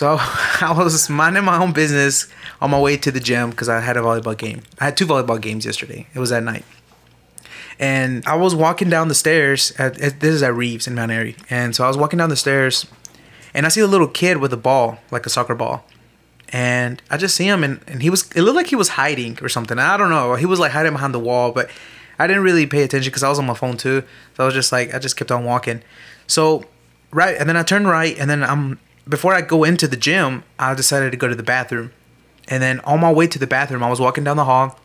[0.00, 2.26] So I was minding my own business
[2.62, 4.62] on my way to the gym because I had a volleyball game.
[4.78, 6.06] I had two volleyball games yesterday.
[6.14, 6.64] It was at night.
[7.78, 9.72] And I was walking down the stairs.
[9.72, 11.36] At, at, this is at Reeves in Mount Airy.
[11.50, 12.86] And so I was walking down the stairs
[13.52, 15.84] and I see a little kid with a ball, like a soccer ball.
[16.48, 19.38] And I just see him and, and he was, it looked like he was hiding
[19.42, 19.78] or something.
[19.78, 20.34] I don't know.
[20.34, 21.68] He was like hiding behind the wall, but
[22.18, 24.02] I didn't really pay attention because I was on my phone too.
[24.34, 25.82] So I was just like, I just kept on walking.
[26.26, 26.64] So,
[27.10, 27.36] right.
[27.38, 28.78] And then I turned right and then I'm,
[29.08, 31.92] before I go into the gym, I decided to go to the bathroom.
[32.48, 34.78] And then on my way to the bathroom, I was walking down the hall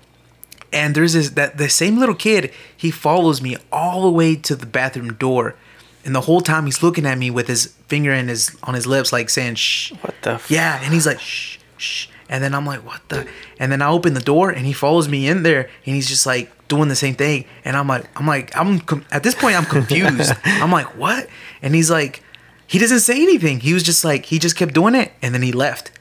[0.75, 4.55] and there's this that the same little kid he follows me all the way to
[4.55, 5.55] the bathroom door.
[6.03, 8.85] And the whole time he's looking at me with his finger in his on his
[8.85, 9.91] lips like saying shh.
[10.01, 10.31] What the?
[10.31, 12.07] F- yeah and he's like shh shh.
[12.27, 13.27] And then i'm like what the?
[13.59, 16.25] And then i open the door and he follows me in there and he's just
[16.25, 17.45] like doing the same thing.
[17.63, 20.33] And i'm like i'm like i'm com- at this point i'm confused.
[20.43, 21.27] I'm like what?
[21.61, 22.21] And he's like
[22.67, 25.41] he doesn't say anything he was just like he just kept doing it and then
[25.41, 25.91] he left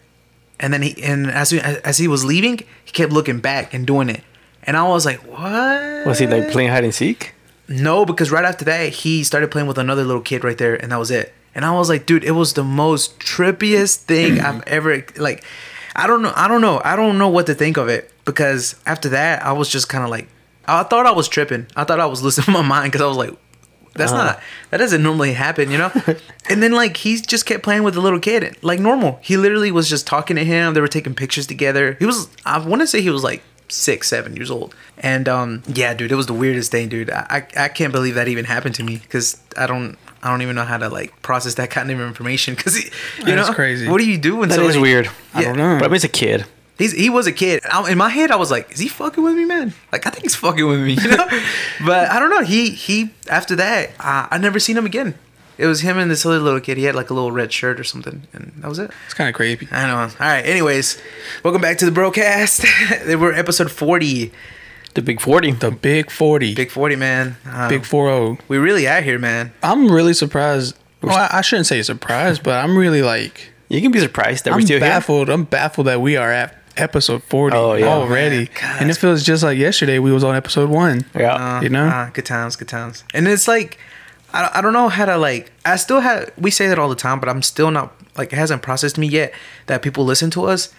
[0.60, 3.86] and then he and as he, as he was leaving he kept looking back and
[3.86, 4.22] doing it
[4.62, 7.32] and i was like what Was he like playing hide and seek?
[7.66, 10.92] no, because right after that, he started playing with another little kid right there, and
[10.92, 11.32] that was it.
[11.54, 15.42] And I was like, dude, it was the most trippiest thing I've ever like.
[15.96, 16.32] I don't know.
[16.36, 16.82] I don't know.
[16.84, 20.04] I don't know what to think of it because after that, I was just kind
[20.04, 20.28] of like,
[20.66, 21.66] I thought I was tripping.
[21.74, 23.32] I thought I was losing my mind because I was like,
[23.94, 24.24] that's Uh-huh.
[24.24, 25.90] not that doesn't normally happen, you know.
[26.48, 29.18] and then like he just kept playing with the little kid like normal.
[29.22, 30.74] He literally was just talking to him.
[30.74, 31.96] They were taking pictures together.
[31.98, 34.74] He was I want to say he was like six, seven years old.
[34.98, 37.10] And um, yeah, dude, it was the weirdest thing, dude.
[37.10, 39.96] I I, I can't believe that even happened to me because I don't.
[40.22, 42.90] I don't even know how to like process that kind of information because you
[43.26, 43.86] That's know crazy.
[43.88, 45.10] What do you do when That is somebody- weird.
[45.34, 45.76] I don't know.
[45.78, 46.46] But I mean, it's a kid.
[46.76, 47.60] He's he was a kid.
[47.70, 50.10] I, in my head, I was like, "Is he fucking with me, man?" Like I
[50.10, 51.26] think he's fucking with me, you know.
[51.86, 52.42] but I don't know.
[52.42, 55.14] He he after that, I, I never seen him again.
[55.56, 56.76] It was him and this other little kid.
[56.78, 58.90] He had like a little red shirt or something, and that was it.
[59.04, 59.68] It's kind of creepy.
[59.70, 59.96] I know.
[59.98, 60.44] All right.
[60.44, 61.00] Anyways,
[61.44, 62.64] welcome back to the Brocast.
[63.06, 64.32] they were episode forty,
[64.94, 65.52] The big forty.
[65.52, 66.54] The big 40.
[66.56, 67.36] big forty, man.
[67.48, 68.42] Um, big 40.
[68.48, 69.52] We really out here, man.
[69.62, 70.76] I'm really surprised.
[71.02, 74.50] Well, I, I shouldn't say surprised, but I'm really like You can be surprised that
[74.54, 74.88] I'm we're still here.
[74.88, 75.28] baffled.
[75.30, 77.86] I'm baffled that we are at episode 40 Oh, yeah.
[77.86, 78.46] already.
[78.46, 81.04] God, and it feels just like yesterday we was on episode 1.
[81.14, 81.34] Yeah.
[81.34, 81.86] Uh, You know?
[81.86, 83.04] uh, good times, good times.
[83.14, 83.78] And it's like,
[84.32, 85.52] I, I don't know how to like.
[85.64, 86.30] I still have.
[86.36, 89.06] We say that all the time, but I'm still not like it hasn't processed me
[89.06, 89.32] yet
[89.66, 90.72] that people listen to us.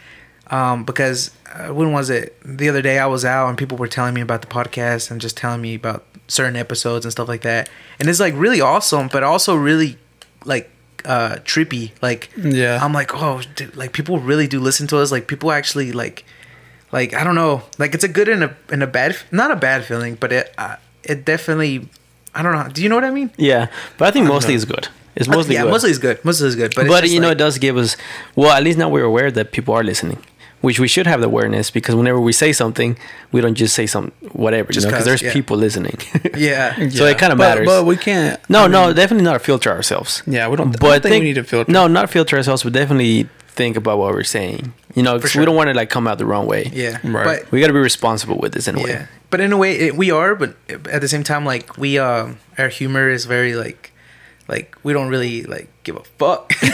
[0.52, 2.38] Um, because uh, when was it?
[2.46, 5.20] The other day I was out and people were telling me about the podcast and
[5.20, 7.70] just telling me about certain episodes and stuff like that.
[8.00, 9.98] And it's like really awesome, but also really
[10.44, 10.70] like
[11.06, 11.92] uh trippy.
[12.02, 12.80] Like Yeah.
[12.82, 15.12] I'm like, oh, dude, like people really do listen to us.
[15.12, 16.26] Like people actually like
[16.92, 19.56] like I don't know, like it's a good and a and a bad, not a
[19.56, 21.88] bad feeling, but it uh, it definitely,
[22.34, 22.68] I don't know.
[22.72, 23.32] Do you know what I mean?
[23.38, 23.68] Yeah,
[23.98, 24.56] but I think I mostly know.
[24.58, 24.88] it's good.
[25.16, 25.72] It's mostly yeah, good.
[25.72, 26.24] mostly is good.
[26.26, 27.96] Mostly is good, but But, you know, it does give us.
[28.36, 30.20] Well, at least now we're aware that people are listening,
[30.66, 32.98] which we should have the awareness because whenever we say something,
[33.32, 34.72] we don't just say some whatever.
[34.74, 35.34] Just you know, because 'cause, there's yeah.
[35.40, 35.98] people listening.
[36.50, 37.68] yeah, So it kinda matters.
[37.68, 38.40] But we can't.
[38.50, 40.24] no, I no, mean, definitely not filter ourselves.
[40.26, 41.72] Yeah, we don't, I But don't think, we need to filter.
[41.72, 44.74] No, not filter ourselves, but definitely think about what we're saying.
[44.96, 45.42] You know, 'cause sure.
[45.42, 46.64] we don't want to like come out the wrong way.
[46.74, 47.42] yeah, Right.
[47.44, 49.08] But We got to be responsible with this in a yeah, way.
[49.30, 50.34] but in a way, it, we are.
[50.36, 50.56] But
[50.96, 53.92] at the same time, like we, um, our humor is very like,
[54.48, 56.52] like we don't really like give a fuck.
[56.62, 56.70] you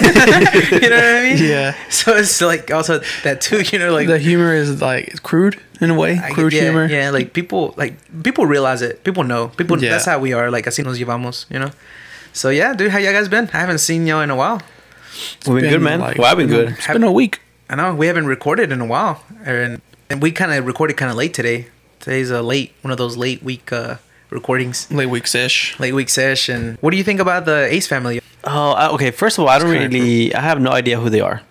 [0.89, 1.37] know what I mean?
[1.43, 1.75] Yeah.
[1.89, 3.61] So it's like also that too.
[3.61, 6.17] You know, like the humor is like crude in a way.
[6.17, 6.87] I- crude yeah, humor.
[6.87, 9.03] Yeah, like people like people realize it.
[9.03, 9.49] People know.
[9.49, 9.91] People Yeah.
[9.91, 10.49] that's how we are.
[10.49, 11.71] Like así nos llevamos, you know.
[12.33, 13.49] So yeah, dude, how y'all guys been?
[13.53, 14.61] I haven't seen y'all in a while.
[15.45, 15.99] We've been, good, man.
[15.99, 16.69] like- well, I've been good.
[16.69, 17.41] It's been a week.
[17.69, 21.11] I know we haven't recorded in a while, and and we kind of recorded kind
[21.11, 21.67] of late today.
[21.99, 23.97] Today's a late one of those late week uh
[24.31, 25.77] recordings, Late weeks ish.
[25.79, 26.09] late week
[26.49, 28.21] And What do you think about the Ace family?
[28.43, 29.11] Oh, I- okay.
[29.11, 30.33] First of all, I don't really.
[30.33, 31.41] I have no idea who they are.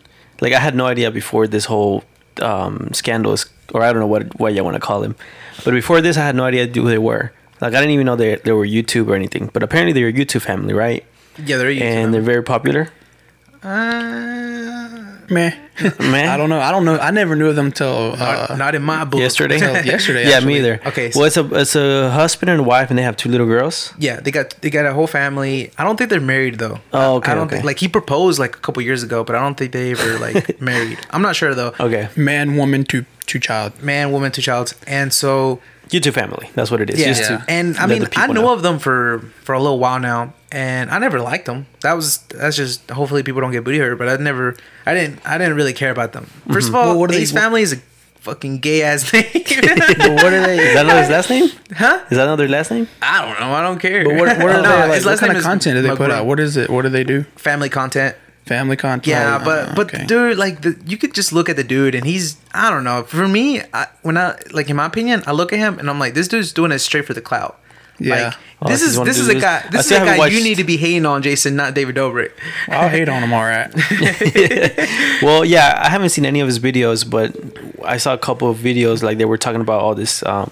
[0.41, 2.03] Like, I had no idea before this whole
[2.43, 5.15] um, scandal is, or I don't know what what you want to call them.
[5.65, 7.33] But before this, I had no idea who they were.
[7.61, 9.51] Like, I didn't even know they they were YouTube or anything.
[9.53, 11.05] But apparently, they're a YouTube family, right?
[11.39, 12.89] Yeah, they're YouTube And they're very popular.
[13.63, 15.55] uh, Meh.
[16.01, 16.61] Man, I don't know.
[16.61, 16.99] I don't know.
[16.99, 19.21] I never knew of them till not, uh, not in my book.
[19.21, 19.59] yesterday.
[19.85, 20.53] Yesterday, yeah, actually.
[20.55, 20.81] me either.
[20.87, 23.47] Okay, so- Well, it's a it's a husband and wife, and they have two little
[23.47, 23.95] girls.
[23.99, 25.71] Yeah, they got they got a whole family.
[25.79, 26.81] I don't think they're married though.
[26.93, 27.57] Oh, okay, I don't okay.
[27.57, 30.19] think like he proposed like a couple years ago, but I don't think they ever
[30.19, 30.99] like married.
[31.11, 31.73] I'm not sure though.
[31.81, 33.81] Okay, man, woman, two two child.
[33.83, 36.51] Man, woman, two child, and so YouTube family.
[36.55, 37.01] That's what it is.
[37.01, 37.07] yeah.
[37.07, 39.99] Just to And I mean, I people know of them for for a little while
[39.99, 41.67] now, and I never liked them.
[41.83, 44.57] That was that's just hopefully people don't get booty hurt, but I never,
[44.91, 46.25] I didn't, I didn't really care about them.
[46.25, 46.53] Mm-hmm.
[46.53, 47.77] 1st of all, Well, what are they- Ace family is a
[48.21, 49.25] fucking gay ass name.
[49.33, 50.59] But what are they?
[50.69, 51.49] Is that not his last name?
[51.75, 52.05] huh?
[52.11, 52.87] Is that not their last name?
[53.01, 53.53] I don't know.
[53.55, 54.05] I don't care.
[54.05, 56.27] But what, what are No, they, like, what kind of content do they put out?
[56.27, 56.69] What is it?
[56.69, 57.23] What do they do?
[57.37, 58.17] Family content.
[58.47, 59.07] family content.
[59.07, 60.05] Yeah, but uh, but okay.
[60.07, 63.05] dude, like the, you could just look at the dude, and he's I don't know.
[63.05, 65.99] For me, I, when I like in my opinion, I look at him and I'm
[65.99, 67.59] like, this dude's doing it straight for the clout.
[68.01, 68.25] Yeah.
[68.29, 69.65] Like, Oh, this is this is a guy.
[69.71, 72.33] This is a guy haven't you need to be hating on, Jason, not David Dobrik.
[72.69, 73.71] I'll hate on him, all right.
[75.23, 77.35] well, yeah, I haven't seen any of his videos, but
[77.85, 80.51] I saw a couple of videos like they were talking about all this um,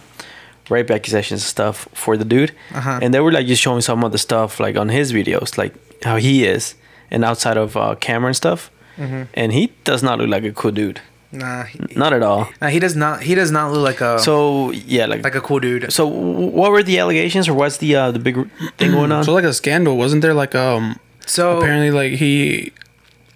[0.71, 2.99] rape accusations stuff for the dude, Uh-huh.
[3.03, 5.75] and they were like just showing some of the stuff like on his videos, like
[6.03, 6.75] how he is,
[7.11, 9.23] and outside of uh, camera and stuff, Mm-hmm.
[9.35, 12.49] and he does not look like a cool dude, Nah, he, not at all.
[12.63, 13.23] nah, he does not.
[13.23, 15.93] He does not look like a So yeah, like like a cool dude.
[15.93, 18.37] so, what were the allegations, or what's the uh, the big
[18.79, 19.25] thing going on?
[19.25, 20.33] so like a scandal, wasn't there?
[20.35, 22.73] Like um, So apparently like he.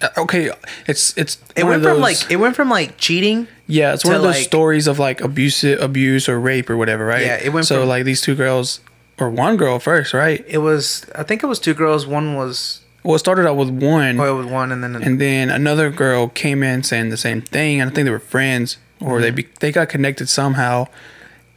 [0.01, 0.51] uh, Okay,
[0.87, 3.47] it's it's it went of from like it went from like cheating.
[3.67, 7.05] Yeah, it's one of those like- stories of like abuse, abuse or rape or whatever,
[7.07, 7.25] right?
[7.27, 8.81] Yeah, it went So from- like these two girls,
[9.19, 10.45] or one girl first, right?
[10.49, 12.07] It was I think it was two girls.
[12.07, 15.21] One was Well, it started out with one, oh, it was one, and then and
[15.21, 18.79] then another girl came in saying the same thing, and I think they were friends,
[19.01, 20.87] or they be, they got connected somehow,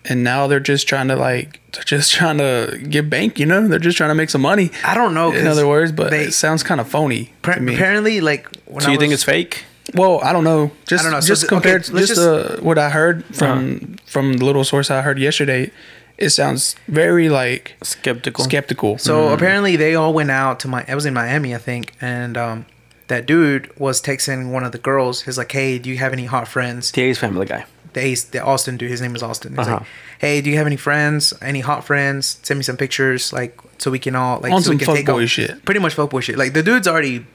[0.06, 3.68] and now they're just trying to like they're just trying to get bank, you know?
[3.68, 4.72] They're just trying to make some money.
[4.84, 5.32] I don't know.
[5.34, 7.76] In other words, but they it sounds kind of phony appar- to me.
[7.76, 8.48] apparently like.
[8.66, 9.66] When so I you think it's fake?
[9.94, 10.72] Well, I don't know.
[10.88, 11.20] Just don't know.
[11.20, 14.64] So just th- compared let's just, just- uh, what I heard from from the little
[14.64, 15.70] source I heard yesterday,
[16.18, 18.44] it sounds very like Skeptical.
[18.44, 18.98] skeptical.
[18.98, 20.86] So apparently they all went out to my.
[20.88, 22.66] I was in Miami, I think, and um,
[23.08, 25.24] that dude was texting one of the girls.
[25.24, 27.66] He's like, "Hey, do you have any hot friends?" The Ace Family guy.
[27.94, 28.90] The Ace, the Austin dude.
[28.92, 29.52] His name is Austin.
[29.56, 29.78] He's Uh-huh.
[29.78, 29.86] like,
[30.20, 31.34] "Hey, do you have any friends?
[31.42, 32.40] Any hot friends?
[32.44, 35.06] Send me some pictures, like so we can all like On so we can take
[35.06, 35.64] fuckboy off- shit.
[35.66, 36.38] Pretty much fuckboy shit.
[36.38, 37.26] Like the dude's already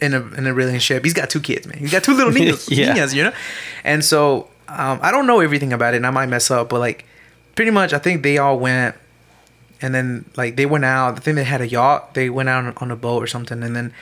[0.00, 1.04] in a in a relationship.
[1.04, 1.78] He's got two kids, man.
[1.78, 2.94] He's got two little niños, Yeah.
[2.94, 3.32] niñas, you know.
[3.84, 6.78] And so um, I don't know everything about it, and I might mess up, but
[6.80, 7.04] like
[7.60, 8.96] pretty much, I think they all went,
[9.82, 11.18] and then like they went out.
[11.18, 12.14] I think they had a yacht.
[12.14, 13.92] They went out on, on a boat or something, and then.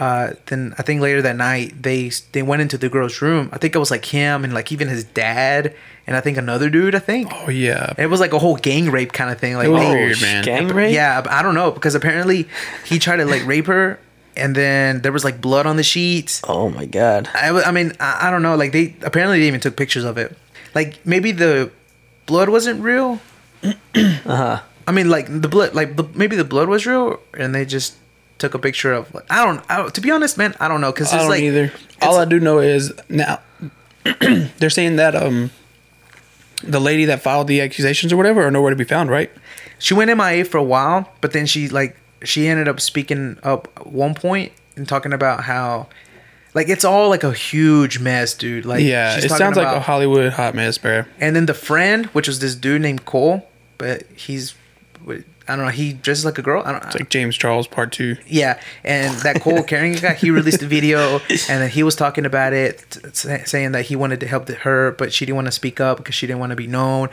[0.00, 3.50] Uh, then I think later that night they they went into the girl's room.
[3.52, 5.74] I think it was like him and like even his dad
[6.06, 6.94] and I think another dude.
[6.94, 9.56] I think oh yeah, it was like a whole gang rape kind of thing.
[9.56, 10.42] Like It was they- weird, man.
[10.44, 10.94] Gang rape?
[10.94, 12.48] yeah, I don't know because apparently
[12.86, 13.98] he tried to like rape her,
[14.38, 16.40] and then there was like blood on the sheets.
[16.48, 17.28] Oh my god.
[17.34, 18.56] I, I mean, I, I don't know.
[18.56, 20.34] Like they apparently they even took pictures of it.
[20.74, 21.70] Like maybe the
[22.30, 23.20] blood wasn't real.
[24.24, 24.62] Uh huh.
[24.86, 27.96] I mean, like the blood, like the, maybe the blood was real, and they just
[28.38, 29.12] took a picture of.
[29.12, 29.60] Like, I don't.
[29.68, 31.72] I, to be honest, man, I don't know because I it's don't like either.
[32.00, 33.40] All I do know is now
[34.58, 35.50] they're saying that um
[36.62, 39.30] the lady that filed the accusations or whatever are nowhere to be found, right?
[39.80, 43.66] she went MIA for a while, but then she like she ended up speaking up
[43.86, 45.88] one point and talking about how
[46.54, 48.64] like it's all like a huge mess, dude.
[48.64, 51.04] Like yeah, it sounds like a Hollywood hot mess, bro.
[51.18, 53.48] And then the friend, which was this dude named Cole,
[53.78, 54.54] but he's
[55.50, 56.62] I don't know, he dresses like a girl.
[56.64, 58.16] I don't It's like James Charles Part Two.
[58.26, 62.24] yeah, and that Cole carrying guy, he released a video, and then he was talking
[62.24, 65.80] about it, saying that he wanted to help her, but she didn't want to speak
[65.80, 67.08] up because she didn't want to be known.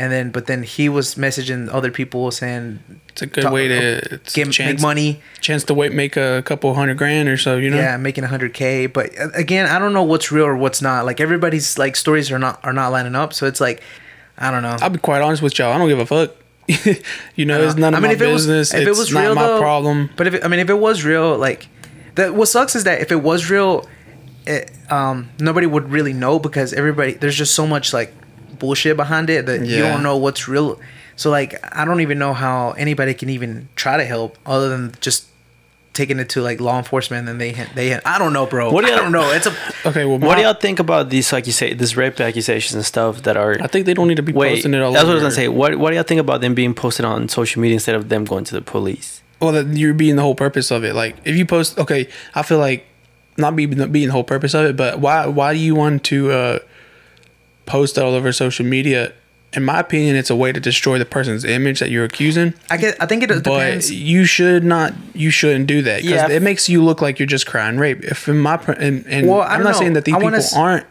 [0.00, 2.78] And then, but then he was messaging other people saying,
[3.10, 6.72] It's a good Talk- way to "Get make money." chance to wait make a couple
[6.72, 7.76] hundred grand or so, you know?
[7.76, 8.90] Yeah, making 100k.
[8.92, 11.04] But uh, again, I don't know what's real or what's not.
[11.04, 13.34] Like everybody's like stories are not are not lining up.
[13.34, 13.82] So it's like,
[14.38, 14.76] I don't know.
[14.80, 15.70] I'll be quite honest with y'all.
[15.72, 16.30] I don't give a fuck.
[17.36, 18.72] you know, it's none of I mean, my if it was- business.
[18.72, 20.08] if it it's was not real, my though- problem.
[20.16, 21.68] But if it, I mean, if it was real, like
[22.14, 23.86] that, what sucks is that if it was real,
[24.46, 28.14] it, um, nobody would really know because everybody there's just so much like
[28.60, 30.80] bullshit behind it that you don't know what's real.
[31.16, 34.94] So like, I don't even know how anybody can even try to help other than
[35.00, 35.26] just
[35.92, 38.72] taking it to like law enforcement and they they I don't know, bro.
[38.72, 39.30] What do I don't know.
[39.32, 42.20] It's a Okay, well, What do y'all think about these, like you say, this rape
[42.20, 43.56] accusations and stuff that are?
[43.60, 45.22] I think they don't need to be Wait, posting it all that's what I was
[45.22, 45.48] gonna say.
[45.48, 48.24] What What do y'all think about them being posted on social media instead of them
[48.24, 49.22] going to the police?
[49.40, 50.94] Well, that you're being the whole purpose of it.
[50.94, 52.86] Like, if you post, okay, I feel like
[53.36, 56.30] not be being the whole purpose of it, but why why do you want to
[56.30, 56.58] uh,
[57.66, 59.12] post all over social media?
[59.52, 62.54] In my opinion, it's a way to destroy the person's image that you're accusing.
[62.70, 62.96] I get.
[63.02, 63.90] I think it But depends.
[63.90, 64.94] you should not.
[65.12, 66.36] You shouldn't do that because Yeah.
[66.36, 68.04] it makes you look like you're just crying rape.
[68.04, 69.78] If in my and, and Well, I I'm don't know.
[69.78, 70.86] saying that these I people s- aren't.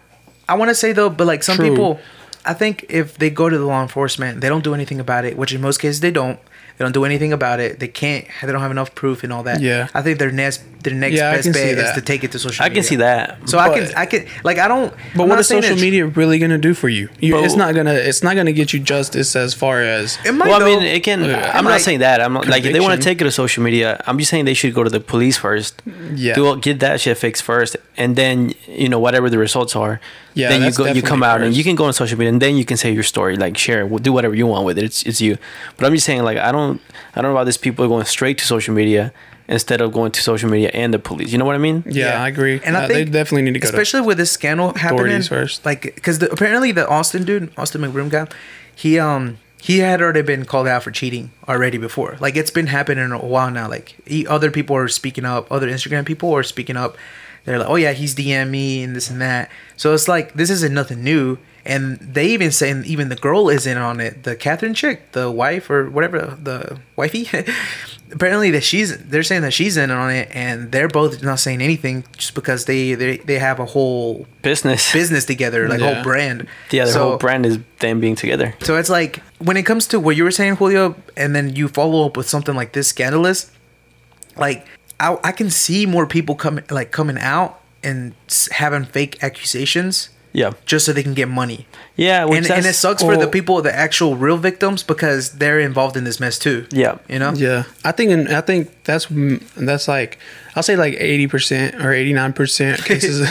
[0.50, 1.70] I want to say though, but like some True.
[1.70, 2.00] people,
[2.44, 5.38] I think if they go to the law enforcement, they don't do anything about it,
[5.38, 6.38] which in most cases they don't.
[6.80, 7.80] They don't do anything about it.
[7.82, 8.26] They can't.
[8.42, 9.60] They don't have enough proof and all that.
[9.60, 9.90] Yeah.
[9.94, 12.64] I think their next their next Yeah, best bet is to take it to social.
[12.64, 12.76] I media.
[12.82, 13.50] can see that.
[13.50, 14.94] So I can I can like I don't.
[15.14, 17.10] But I'm what not is saying social media really gonna do for you?
[17.20, 17.92] you But- it's not gonna.
[17.96, 20.18] It's not gonna get you justice as far as.
[20.24, 20.48] It might.
[20.48, 21.26] well, I mean, it can.
[21.26, 21.52] Yeah.
[21.54, 22.22] I'm might- not saying that.
[22.22, 24.02] I'm not, like if they want to take it to social media.
[24.08, 25.82] I'm just saying they should go to the police first.
[26.16, 26.34] Yeah.
[26.36, 30.00] Do get that shit fixed first, and then you know whatever the results are.
[30.36, 30.86] Yeah, Then you go.
[30.86, 32.78] You come definitely out and you can go on social media, and then you can
[32.78, 34.86] say your story, like share, do whatever you want with it.
[34.86, 35.38] It's it's you.
[35.76, 36.69] But I'm just saying, like I don't
[37.16, 39.12] I don't know about these people are going straight to social media
[39.48, 41.32] instead of going to social media and the police.
[41.32, 41.84] You know what I mean?
[41.88, 42.24] Yeah, Yeah.
[42.24, 42.62] I agree.
[42.64, 45.28] And I Uh, think they definitely need to go especially with this scandal happening authorities
[45.28, 45.66] first.
[45.66, 48.28] like because apparently the austin dude austin mcbroom guy
[48.76, 52.68] he um he had already been called out for cheating already before like it's been
[52.68, 56.44] happening a while now like he, other people are speaking up other instagram people are
[56.44, 56.96] speaking up
[57.46, 60.50] they're like oh yeah he's dm me and this and that so it's like this
[60.52, 61.38] isn't nothing new
[61.70, 65.30] and they even saying even the girl is in on it the catherine chick the
[65.30, 67.30] wife or whatever the wifey
[68.12, 71.62] apparently that she's they're saying that she's in on it and they're both not saying
[71.62, 74.92] anything just because they they, they have a whole Business.
[75.02, 75.94] business together like Yeah.
[75.94, 78.56] whole brand Yeah, the so, whole brand is them being together.
[78.62, 81.68] so it's like when it comes to what you were saying julio and then you
[81.68, 83.52] follow up with something like this scandalous
[84.38, 84.66] like
[85.00, 88.14] i, I can see more people coming like coming out and
[88.52, 90.52] having fake accusations Yeah.
[90.66, 91.66] just so they can get money.
[91.96, 95.32] Yeah, which and, and it that's- sucks for the people the actual real victims because
[95.40, 96.66] they're involved in this mess too.
[96.72, 96.98] Yeah.
[97.10, 97.34] you know?
[97.34, 99.08] Yeah, I think and I think that's
[99.58, 100.18] that's like
[100.56, 103.28] I'll say like eighty percent or eighty nine percent cases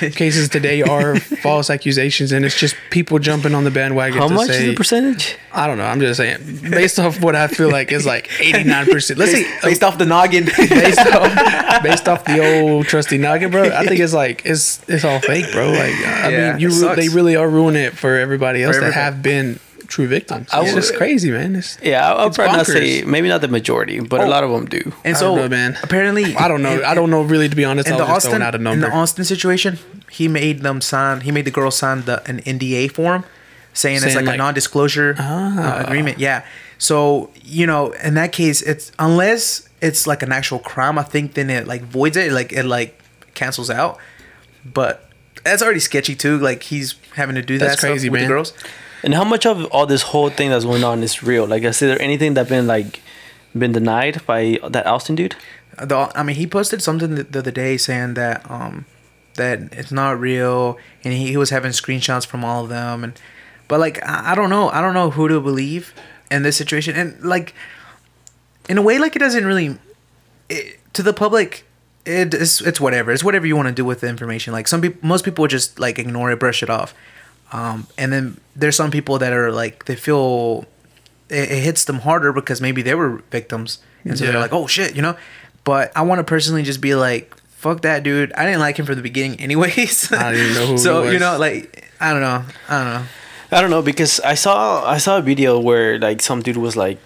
[0.14, 4.18] cases today are false accusations, and it's just people jumping on the bandwagon.
[4.18, 5.36] How much say, is the percentage?
[5.52, 5.84] I don't know.
[5.84, 9.18] I'm just saying based off what I feel like is like eighty nine percent.
[9.18, 13.64] Let's say based off the noggin based off based off the old trusty nugget, bro.
[13.64, 15.70] I think it's like it's it's all fake, bro.
[15.70, 18.82] Like I Yeah, mean, you re- they really are ruining it for everybody else that
[18.84, 19.00] everybody.
[19.04, 19.60] have been
[19.94, 20.48] true victims.
[20.52, 21.54] I it's just crazy, man.
[21.60, 24.28] It's, Yeah, I'll, I'll It's probably not say maybe not the majority, but a Oh.
[24.34, 24.82] lot of them do.
[25.04, 25.70] and I so don't know, man.
[25.82, 26.78] apparently I don't know.
[26.78, 27.88] in- I don't know really to be honest.
[27.88, 29.78] in the just Austin out a in the Austin situation,
[30.18, 31.20] he made them sign.
[31.26, 33.24] He made the girl sign the an NDA form,
[33.74, 35.80] saying, it's like, like- a non-disclosure Ah.
[35.80, 36.18] uh, agreement.
[36.18, 36.38] Yeah.
[36.78, 40.96] So you know, in that case, it's unless it's like an actual crime.
[40.98, 42.32] I think then it like voids it.
[42.32, 42.90] Like it like
[43.34, 43.98] cancels out.
[44.64, 44.94] But
[45.44, 46.38] that's already sketchy too.
[46.38, 48.28] Like he's having to do that That's stuff crazy, with man.
[48.28, 48.52] the girls.
[49.02, 51.46] And how much of all this whole thing that's going on is real?
[51.46, 53.00] Like, is there anything that been like
[53.56, 55.36] been denied by that Austin dude?
[55.76, 58.86] The, I mean, he posted something the, the other day saying that um
[59.36, 63.20] that it's not real, and he, he was having screenshots from all of them, and
[63.68, 65.94] but like I, I don't know, I don't know who to believe
[66.30, 67.54] in this situation, and like
[68.68, 69.78] in a way, like it doesn't really
[70.48, 71.64] it, to the public.
[72.04, 73.12] It, it's it's whatever.
[73.12, 74.52] It's whatever you want to do with the information.
[74.52, 76.94] Like some people, most people just like ignore it, brush it off.
[77.52, 80.66] Um, and then there's some people that are like they feel
[81.28, 84.66] it, it hits them harder because maybe they were victims, and so they're like, oh
[84.66, 85.16] shit, you know.
[85.64, 88.32] But I want to personally just be like, fuck that dude.
[88.32, 90.12] I didn't like him from the beginning, anyways.
[90.12, 93.06] I didn't know who so you know, like I don't know, I don't know.
[93.52, 96.76] I don't know because I saw I saw a video where like some dude was
[96.76, 96.98] like,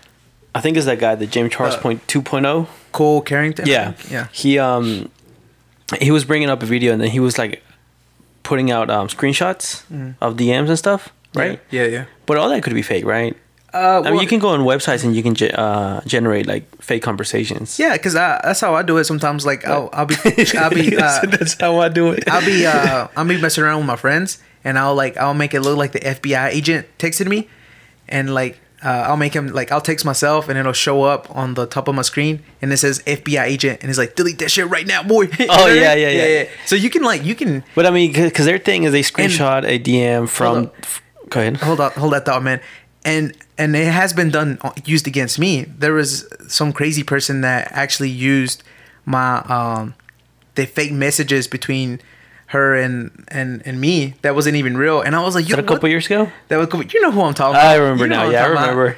[0.54, 2.68] I think it's that guy, the James Charles Uh, point two oh.
[2.92, 3.66] Cole Carrington.
[3.66, 4.28] Yeah, yeah.
[4.32, 5.10] He um,
[6.00, 7.62] he was bringing up a video and then he was like,
[8.46, 9.82] putting out um screenshots
[10.20, 11.58] of DMs and stuff, right?
[11.70, 12.04] Yeah, yeah.
[12.26, 13.34] But all that could be fake, right?
[13.74, 16.64] Uh, I mean, you can go on websites and you can ge- uh, generate like
[16.80, 17.78] fake conversations.
[17.78, 19.44] Yeah, because that's how I do it sometimes.
[19.44, 20.16] Like I'll, I'll be,
[20.56, 22.24] I'll be, uh, That's how I do it.
[22.26, 25.52] I'll be, uh, I'll be messing around with my friends, and I'll like, I'll make
[25.52, 27.48] it look like the FBI agent texted me,
[28.08, 31.54] and like, uh, I'll make him like, I'll text myself, and it'll show up on
[31.54, 34.50] the top of my screen, and it says FBI agent, and it's like, delete that
[34.52, 35.24] shit right now, boy.
[35.40, 36.48] oh know I yeah, yeah, yeah.
[36.66, 39.64] So you can like, you can But I mean, because their thing is they screenshot
[39.64, 40.70] a DM from.
[40.78, 41.56] F- Go ahead.
[41.56, 42.60] hold on, hold that thought, man.
[43.04, 45.64] And and it has been done uh, used against me.
[45.64, 48.62] There was some crazy person that actually used
[49.04, 49.94] my um
[50.54, 52.00] the fake messages between
[52.48, 55.00] her and and and me that wasn't even real.
[55.00, 56.30] And I was like, that a couple years ago?
[56.48, 57.66] That was, you know who I'm talking About.
[57.66, 58.30] I remember You know now.
[58.30, 58.96] Yeah, I remember.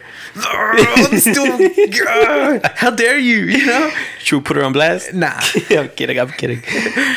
[1.18, 3.44] Still- how dare you?
[3.46, 3.90] You know?
[4.18, 5.14] Should we put her on blast?
[5.14, 5.40] Nah.
[5.70, 6.18] I'm kidding.
[6.18, 6.62] I'm kidding.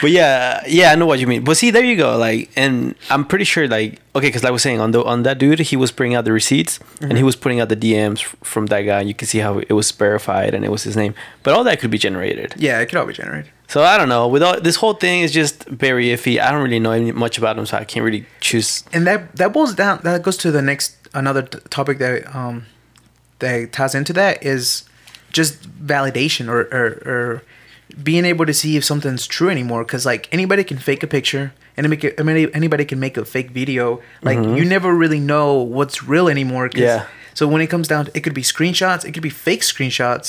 [0.01, 1.43] But yeah, yeah, I know what you mean.
[1.43, 2.17] But see, there you go.
[2.17, 5.23] Like, and I'm pretty sure, like, okay, because like I was saying, on the on
[5.23, 7.25] that dude, he was bringing out the receipts and he mm-hmm.
[7.25, 9.01] was putting out the DMs from that guy.
[9.01, 11.13] You can see how it was verified and it was his name.
[11.43, 12.55] But all that could be generated.
[12.57, 13.51] Yeah, it could all be generated.
[13.71, 14.27] So I don't know.
[14.27, 16.41] With all this whole thing is just very iffy.
[16.45, 18.83] I don't really know any- much about him, so I can't really choose.
[18.95, 22.65] and that that boils down that goes to the next another t- topic that um
[23.39, 24.83] that ties into that is
[25.37, 25.53] just
[25.93, 27.43] validation or or, or
[28.09, 31.45] being able to see if something's true anymore because like anybody can fake a picture
[31.77, 33.85] and make it, anybody can make a fake video
[34.21, 35.47] like you never really know
[35.77, 37.05] what's real anymore 'cause- Yeah.
[37.33, 40.27] so when it comes down to it could be screenshots it could be fake screenshots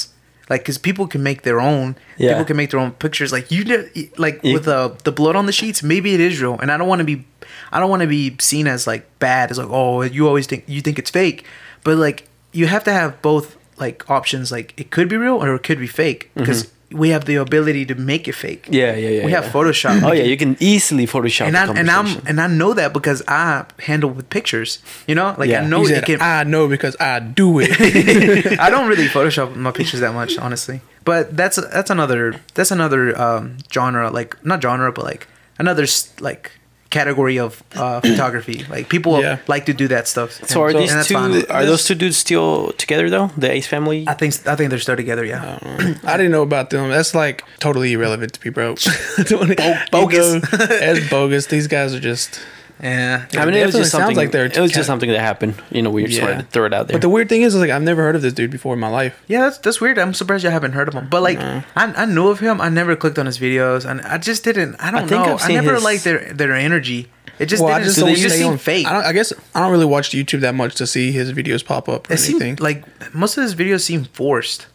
[0.50, 2.30] like because people can make their own Yeah.
[2.30, 3.32] people can make their own pictures.
[3.32, 3.84] Like you know
[4.18, 6.76] like You- with the the blood on the sheets maybe it is real and i
[6.76, 7.24] don't want to be
[7.72, 10.64] i don't want to be seen as like bad as like oh you always think
[10.66, 11.44] you think it's fake.
[11.84, 14.52] But like you have to have both like options.
[14.52, 16.74] Like it could be real or it could be fake because mm-hmm.
[16.92, 18.68] We have the ability to make it fake.
[18.70, 19.26] Yeah, yeah, yeah.
[19.26, 19.52] We have yeah.
[19.52, 20.02] Photoshop.
[20.02, 21.46] Oh yeah, you can easily Photoshop.
[21.46, 24.78] and the I and I'm and I know that because I handle with pictures.
[25.06, 25.62] You know, like Yeah.
[25.62, 26.20] I know He it can.
[26.22, 27.70] I know because I do it.
[28.60, 30.80] I don't really Photoshop my pictures that much, honestly.
[31.04, 35.26] But that's that's another that's another um, genre, like not genre, but like
[35.58, 35.86] another
[36.20, 36.52] like
[36.92, 38.64] category of uh, photography.
[38.70, 39.38] Like people Yeah.
[39.48, 40.30] like to do that stuff.
[40.48, 41.14] So are And these two?
[41.14, 41.44] fine.
[41.50, 43.28] Are those two dudes still together though?
[43.36, 44.04] The Ace family.
[44.06, 45.24] I think I think they're still together.
[45.24, 45.58] Yeah.
[46.12, 46.90] I didn't know about them.
[46.90, 48.74] That's like totally irrelevant to me, bro.
[49.90, 50.34] bogus.
[50.34, 51.46] You know, That's bogus.
[51.46, 52.40] These guys are just.
[52.82, 53.26] Yeah.
[53.34, 54.16] I mean, it was definitely just sounds something.
[54.16, 55.54] like they're it was just something that happened.
[55.70, 56.94] You know, we just wanted to throw it out there.
[56.96, 58.80] But the weird thing is, is like I've never heard of this dude before in
[58.80, 59.22] my life.
[59.28, 59.98] Yeah, that's that's weird.
[59.98, 61.08] I'm surprised you haven't heard of him.
[61.08, 62.60] But like, I, I knew of him.
[62.60, 64.76] I never clicked on his videos, and I just didn't.
[64.80, 65.38] I don't think know.
[65.40, 67.08] I never his- liked their their energy.
[67.38, 67.94] It just Well, I didn't.
[67.94, 68.86] just they just seem fake.
[68.86, 71.64] I, don't, I guess I don't really watch YouTube that much to see his videos
[71.64, 72.40] pop up or It anything.
[72.40, 72.84] seemed like
[73.14, 74.66] most of his videos seem forced.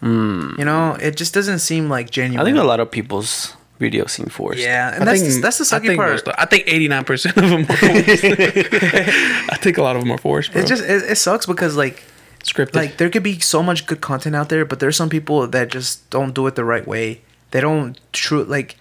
[0.00, 0.52] Hmm.
[0.58, 2.40] You know, it just doesn't seem like genuine.
[2.40, 4.60] I think a lot of people's videos seem forced.
[4.60, 6.10] Yeah, and I that's think the, that's the I sucky think part.
[6.26, 7.62] most- I think eighty nine percent of them.
[7.62, 7.66] Are.
[9.52, 10.62] I think a lot of them are forced, bro.
[10.62, 12.02] It just it, it sucks because like
[12.44, 12.74] scripted.
[12.76, 15.68] like there could be so much good content out there, but there's some people that
[15.68, 17.20] just don't do it the right way.
[17.50, 18.76] They don't true like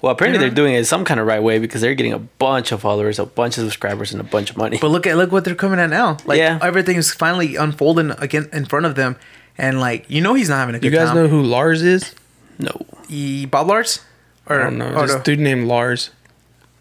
[0.00, 0.54] Well, apparently You know?
[0.54, 3.18] they're doing it some kind of right way because they're getting a bunch of followers,
[3.18, 4.78] a bunch of subscribers, and a bunch of money.
[4.80, 6.18] But look at look what they're coming at now.
[6.26, 6.58] Like Yeah.
[6.62, 9.16] everything is finally unfolding again in front of them,
[9.56, 11.16] and like you know he's not having a you guys time.
[11.16, 12.14] know who Lars is?
[12.58, 12.70] no.
[13.08, 14.00] He, Bob Lars?
[14.46, 14.94] Or I don't know.
[14.94, 15.22] or this no.
[15.22, 16.10] dude named Lars.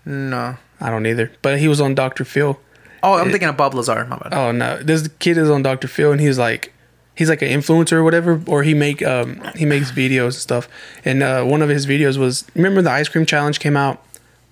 [0.06, 0.58] no.
[0.84, 1.32] I don't either.
[1.44, 2.26] But he was on Dr.
[2.26, 2.60] Phil.
[3.04, 4.04] Oh, I'm It- thinking of Bob Lazar.
[4.06, 4.34] My bad.
[4.34, 5.88] Oh no, this kid is on Dr.
[5.88, 6.74] Phil, and he's like,
[7.16, 10.68] he's like an influencer or whatever, or he make um he makes videos and stuff.
[11.06, 14.04] And uh, one of his videos was remember the ice cream challenge came out.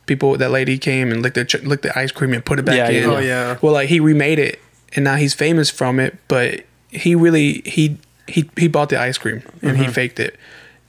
[0.06, 2.66] People, that lady came and licked the ch- licked the ice cream and put it
[2.66, 3.10] back Yeah, in.
[3.10, 3.16] yeah.
[3.16, 3.58] Oh, yeah.
[3.62, 4.60] Well, like he remade it,
[4.96, 6.16] and now he's famous from it.
[6.28, 6.62] But
[6.92, 7.98] he really he
[8.28, 9.84] he he bought the ice cream and Mm-hmm.
[9.84, 10.36] he faked it.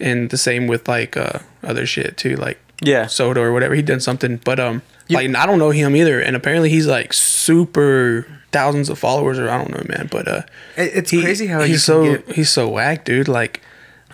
[0.01, 3.07] And the same with like uh other shit too, like Yeah.
[3.07, 3.75] soda or whatever.
[3.75, 6.21] He done something, but um, like I don't know him either.
[6.21, 10.09] And apparently he's like super thousands of followers, or I don't know, man.
[10.11, 10.43] But uh,
[10.77, 13.29] it's he- crazy how he's so get- he's so whack, dude.
[13.29, 13.61] Like.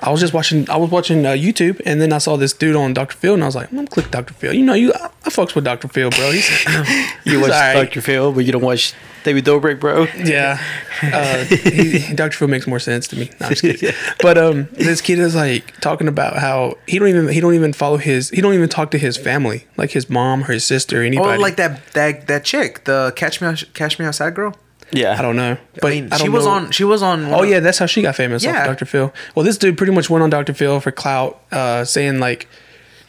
[0.00, 0.68] I was just watching.
[0.68, 3.16] I was watching uh, YouTube, and then I saw this dude on Dr.
[3.16, 4.34] Phil, and I was like, "I'm gonna click Dr.
[4.34, 5.88] Phil." You know, you I, I fucks with Dr.
[5.88, 6.30] Phil, bro.
[6.32, 6.48] He's,
[7.24, 7.86] You he's watch alright.
[7.86, 8.00] Dr.
[8.02, 8.92] Phil, but you don't watch
[9.24, 10.06] David Dobrik, bro.
[10.16, 10.60] Yeah,
[11.02, 12.36] uh, he, Dr.
[12.36, 13.30] Phil makes more sense to me.
[13.40, 13.94] No, I'm just kidding.
[14.20, 17.72] But um, this kid is like talking about how he don't even he don't even
[17.72, 21.02] follow his he don't even talk to his family, like his mom or his sister,
[21.02, 24.54] or Oh, like that that that chick, the Catch Me Catch Me Outside girl.
[24.92, 25.16] Yeah.
[25.18, 26.52] I don't know, but I mean, I she was know.
[26.52, 26.70] on.
[26.70, 27.24] She was on.
[27.26, 28.44] Oh yeah, that's how she got famous.
[28.44, 28.66] Yeah.
[28.66, 28.84] Dr.
[28.84, 29.12] Phil.
[29.34, 30.54] Well, this dude pretty much went on Dr.
[30.54, 32.48] Phil for clout, uh, saying like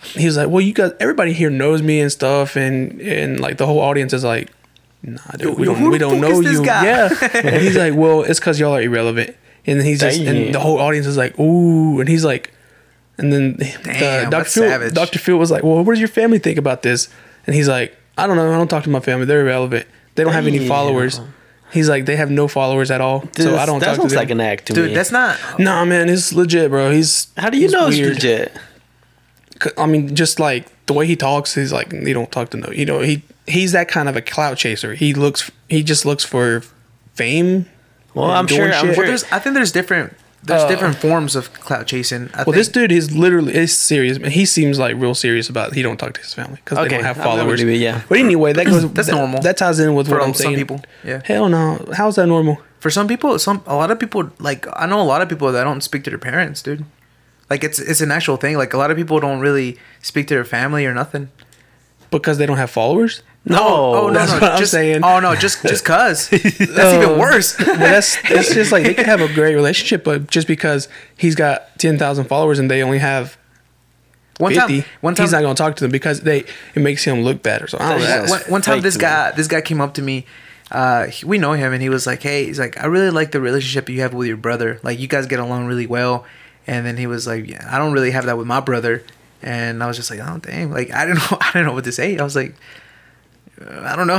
[0.04, 3.58] he was like, "Well, you guys, everybody here knows me and stuff," and and like
[3.58, 4.52] the whole audience is like,
[5.04, 6.86] "Nah, dude, we don't who we don't know you." guy?
[6.86, 9.36] Yeah, and he's like, "Well, it's because y'all are irrelevant,"
[9.66, 12.52] and then he's just and the whole audience is like, "Ooh," and he's like,
[13.18, 14.50] and then the, Dr.
[14.50, 14.94] Phil, savage.
[14.94, 15.20] Dr.
[15.20, 17.10] Phil was like, "Well, what does your family think about this?"
[17.46, 18.52] And he's like, "I don't know.
[18.52, 19.26] I don't talk to my family.
[19.26, 19.88] They're irrelevant.
[20.16, 20.68] They don't have any Damn.
[20.68, 21.20] followers."
[21.72, 24.12] He's like, they have no followers at all, so I don't that talk to sounds
[24.14, 24.18] them.
[24.20, 24.94] like an act to dude, me.
[24.96, 25.38] that's not.
[25.60, 26.92] Nah, man, it's legit, bro.
[26.92, 28.56] He's How do you he's know it's legit?
[29.78, 32.72] I mean, just like the way he talks, he's like he don't talk to no.
[32.72, 34.94] You know, he he's that kind of a clout chaser.
[34.96, 36.64] He looks, he just looks for
[37.16, 37.66] fame.
[38.14, 38.72] Well, I'm sure.
[38.72, 38.96] I'm sure.
[38.96, 39.24] Well, there's.
[39.26, 40.14] I think there's different.
[40.44, 42.30] There's Uh, different forms of clout chasing.
[42.34, 42.56] I Well, think.
[42.58, 44.18] this dude is literally is serious.
[44.34, 45.70] He seems like real serious about.
[45.70, 45.74] It.
[45.76, 47.62] He don't talk to his family because Okay, they don't have followers.
[47.62, 48.02] it, yeah.
[48.08, 48.90] But anyway, that goes.
[48.94, 49.42] That's that- normal.
[49.42, 50.56] That ties in with For what I'm some saying.
[50.58, 51.22] people, yeah.
[51.26, 51.86] Hell no.
[51.94, 52.62] How's that normal?
[52.80, 55.52] For some people, some a lot of people like I know a lot of people
[55.52, 56.86] that don't speak to their parents, dude.
[57.50, 58.58] Like it's it's an actual thing.
[58.58, 61.30] Like a lot of people don't really speak to their family or nothing.
[62.10, 63.22] Because they don't have followers.
[63.46, 65.04] no, oh no, that's no, what I'm just saying.
[65.04, 67.18] oh no, just just cause that's even Oh.
[67.20, 67.56] worse.
[67.58, 71.78] That's that's just like they could have a great relationship, but just because he's got
[71.80, 73.38] ten thousand followers and they only have
[74.40, 76.40] One fifty, time, one time, he's not gonna talk to them because they
[76.76, 77.88] it makes him look bad or something.
[77.88, 78.32] I don't know.
[78.32, 79.02] One, one time this to me.
[79.02, 80.26] guy this guy came up to me
[80.72, 83.32] uh he- we know him and he was like hey he's like i really like
[83.32, 86.26] the relationship you have with your brother like you guys get along really well
[86.68, 89.02] and then he was like yeah i don't really have that with my brother
[89.42, 91.84] and i was just like oh dang like i didn't know i didn't know what
[91.84, 92.56] to say i was like
[93.62, 94.16] uh, i don't know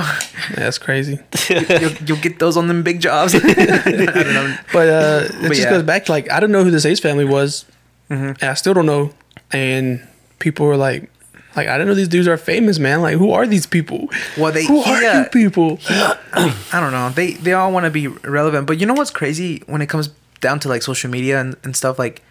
[0.50, 1.18] Yeah, that's crazy.
[1.48, 5.48] you'll, you'll get those on them big jobs i don't know But uh, it But
[5.48, 5.70] just yeah.
[5.70, 7.64] goes back to like I don't know who this Ace family was,
[8.10, 8.24] Mm-hmm.
[8.40, 9.12] and I still don't know.
[9.52, 10.00] And
[10.38, 11.10] people were like,
[11.54, 13.02] like I didn't know these dudes are famous, man.
[13.02, 14.08] Like who are these people?
[14.38, 15.78] Well, they- who he, are uh, you people?
[15.90, 17.10] I don't know.
[17.10, 20.08] They they all want to be relevant, but you know what's crazy when it comes
[20.40, 22.22] down to like social media and, and stuff like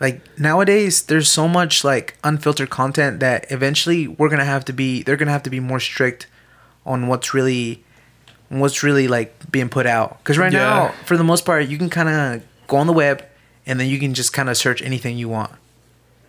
[0.00, 5.02] like nowadays there's so much like unfiltered content that eventually we're gonna have to be
[5.02, 6.26] they're gonna have to be more strict
[6.86, 7.82] on what's really
[8.48, 10.58] what's really like being put out because right Yeah.
[10.60, 13.24] now for the most part you can kind of go on the web
[13.66, 15.52] and then you can just kind of search anything you want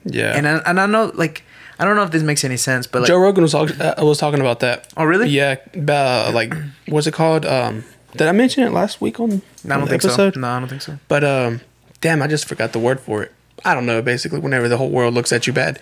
[0.06, 0.36] Yeah.
[0.36, 1.44] And I, and I know like
[1.82, 4.18] I don't know if this makes any sense, but like Joe Rogan was uh, was
[4.18, 4.92] talking about that.
[4.98, 5.30] Oh, really?
[5.30, 6.54] Yeah, about like
[6.90, 7.46] what's it called?
[7.46, 7.86] Um,
[8.18, 10.34] did I mention it last week on, I on don't the think episode?
[10.34, 10.40] so.
[10.42, 11.00] No, I don't think so.
[11.08, 11.62] But um,
[12.02, 13.32] damn, I just forgot the word for it.
[13.65, 14.02] I don't know.
[14.02, 15.80] Basically, whenever the whole world looks at you bad,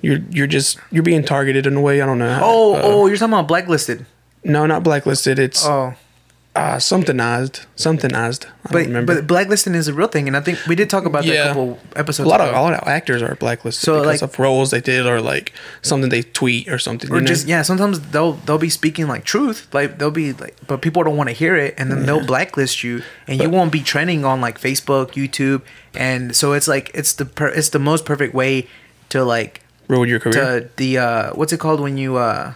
[0.00, 2.00] you're you're just you're being targeted in a way.
[2.00, 2.32] I don't know.
[2.32, 4.06] how- Oh, uh, oh, you're talking about blacklisted.
[4.44, 5.38] no, not blacklisted.
[5.38, 5.94] It's Oh,
[6.56, 8.46] uh, somethingized, somethingized.
[8.46, 9.14] I but don't remember.
[9.14, 11.44] but blacklisting is a real thing, and I think we did talk about that Yeah.
[11.44, 12.28] a couple a episodes.
[12.28, 15.06] lot of a lot of actors are blacklisted So, because like- of roles they did
[15.06, 17.12] or like something they tweet or something.
[17.12, 17.26] or know?
[17.26, 21.04] just yeah sometimes they'll they'll be speaking like truth like they'll be like but people
[21.04, 24.24] don't want to hear it and then they'll blacklist you and you won't be trending
[24.24, 25.62] on like facebook youtube
[25.94, 28.66] and so it's like it's the per- it's the most perfect way
[29.10, 30.32] to like ruin your career.
[30.60, 32.52] to the uh what's it called when you uh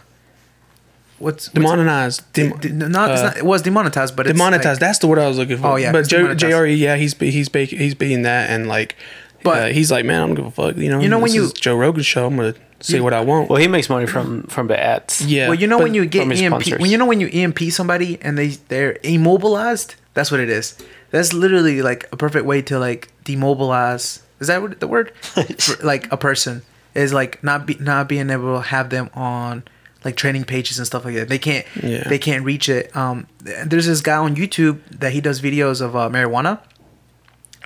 [1.23, 2.33] what's, what's Demonetized.
[2.33, 4.67] Dem- D- not, uh, not, it was demonetized, but it's demonetized.
[4.67, 5.67] like- that's the word I was looking for.
[5.69, 8.97] Oh, yeah, but J- JRE, yeah, he's be- he's be- he's being that, and like,
[9.43, 10.77] But- but he's like, man, I don't give a fuck.
[10.77, 13.21] You know, You know when this you- Joe Rogan show, I'm gonna say what I
[13.21, 13.49] want.
[13.49, 15.25] Well, he makes money from from the ads.
[15.25, 16.81] yeah, well, you know but- when you get from his EMP, sponsors.
[16.81, 19.95] when you know when you EMP somebody and they they're immobilized.
[20.15, 20.77] That's what it is.
[21.11, 24.21] That's literally like a perfect way to like demobilize.
[24.41, 25.13] Is that what the word?
[25.23, 26.63] For, like a person
[26.95, 29.63] is like not be not being able to have them on
[30.05, 31.29] like training pages and stuff like that.
[31.29, 32.09] They can't Yeah.
[32.09, 32.95] they can't reach it.
[32.97, 36.59] Um, there's this guy on YouTube that he does videos of uh, marijuana,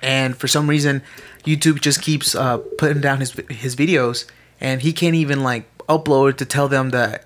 [0.01, 1.01] and for some reason,
[1.45, 4.25] YouTube just keeps uh, putting down his his videos,
[4.61, 7.25] and he can't even like upload to tell them that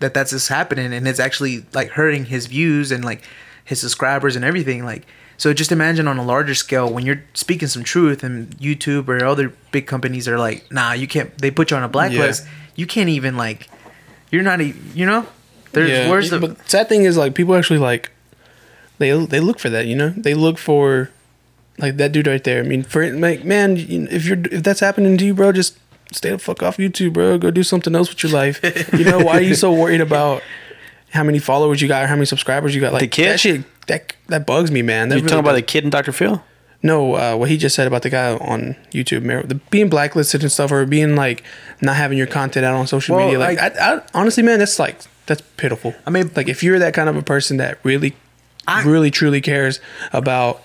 [0.00, 3.22] that that's just happening, and it's actually like hurting his views and like
[3.64, 4.84] his subscribers and everything.
[4.84, 9.08] Like, so just imagine on a larger scale when you're speaking some truth, and YouTube
[9.08, 11.36] or other big companies are like, nah, you can't.
[11.38, 12.46] They put you on a blacklist.
[12.74, 13.68] You can't even like,
[14.32, 15.26] you're not even, you know.
[15.70, 16.10] There's yeah.
[16.10, 18.10] where's the but sad thing is like people actually like
[18.98, 19.86] they they look for that.
[19.86, 21.10] You know, they look for
[21.78, 22.60] like that dude right there.
[22.60, 25.78] I mean, for like man, if you're if that's happening to you, bro, just
[26.10, 27.38] stay the fuck off YouTube, bro.
[27.38, 28.60] Go do something else with your life.
[28.92, 30.42] you know, why are you so worried about
[31.10, 32.92] how many followers you got or how many subscribers you got?
[32.92, 33.28] Like The kid?
[33.28, 35.08] that shit that that bugs me, man.
[35.08, 36.12] That You really talking about the kid and Dr.
[36.12, 36.42] Phil?
[36.82, 40.50] No, uh, what he just said about the guy on YouTube, the being blacklisted and
[40.50, 41.42] stuff, or being like
[41.80, 43.38] not having your content out on social Well, media.
[43.38, 45.94] Like, like- I, I, honestly, man, that's like that's pitiful.
[46.06, 48.14] I mean- like if you're that kind of a person that really,
[48.66, 49.80] I- really truly cares
[50.12, 50.62] about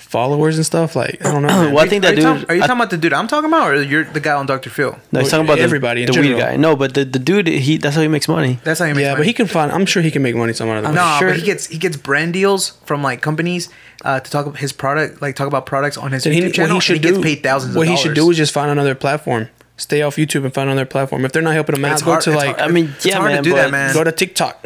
[0.00, 1.48] followers and stuff, like I don't know.
[1.48, 1.72] man.
[1.74, 2.24] Well, I think are that you, dude.
[2.24, 4.32] talking, are you I- talking about the dude I'm talking about, or you're the guy
[4.34, 4.70] on Dr.
[4.70, 4.98] Phil?
[5.12, 6.56] no, he's talking about the- everybody in the, weed guy.
[6.56, 8.58] No, but the, the dude, he that's how he makes money.
[8.64, 9.02] That's how he makes money.
[9.04, 9.20] yeah, money.
[9.20, 9.70] but he can find.
[9.72, 10.94] I'm sure he can make money some other way.
[10.94, 11.28] no, sure.
[11.30, 13.68] but he gets he gets brand deals from like companies
[14.04, 16.44] uh, to talk about his product, like talk about products on his Then he, YouTube
[16.46, 16.74] what channel.
[16.76, 17.76] he should and he do, gets paid thousands.
[17.76, 19.48] What of he should do is just find another platform.
[19.76, 21.24] Stay off YouTube and find another platform.
[21.24, 22.70] If they're not helping him out, It's go hard- to it's like hard.
[22.70, 23.94] I mean, It's yeah, hard to do that, man.
[23.94, 24.58] go to TikTok.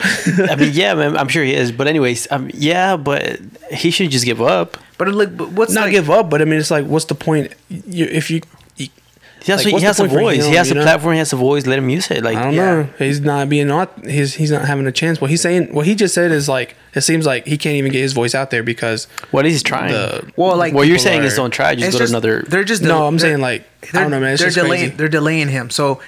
[0.50, 1.70] I mean, yeah, man, I'm sure he is.
[1.70, 3.38] But anyways, um, yeah, but
[3.70, 4.76] he should just give up.
[4.98, 7.14] But look, but what's not like, give up, but I mean, it's like, what's the
[7.14, 7.52] point?
[7.68, 8.40] You, if you,
[8.76, 8.88] you
[9.42, 10.44] He has, Like, he has a voice.
[10.44, 10.82] him, he has a know?
[10.84, 11.14] platform.
[11.14, 11.66] He has a voice.
[11.66, 12.22] Let him use it.
[12.22, 12.64] Like, I don't Yeah.
[12.74, 15.20] know, he's not being not he's he's not having a chance.
[15.20, 17.90] What he's saying, what he just said is like, it seems like he can't even
[17.92, 19.90] get his voice out there because what is he trying?
[19.92, 21.74] the well, like what you're people saying is don't try.
[21.74, 22.42] Just it's go to another.
[22.48, 24.32] They're just no, I'm saying like I they're- don't know, man.
[24.34, 24.82] It's they're just delaying.
[24.84, 24.96] crazy.
[24.96, 25.68] They're delaying him.
[25.70, 26.00] So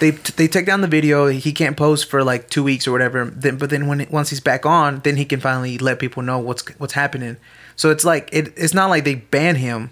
[0.00, 1.26] they they take down the video.
[1.28, 3.24] He can't post for like two weeks or whatever.
[3.24, 6.38] Then, but then when once he's back on, then he can finally let people know
[6.38, 7.38] what's what's happening.
[7.76, 9.90] So it's like it, it's not like they ban him.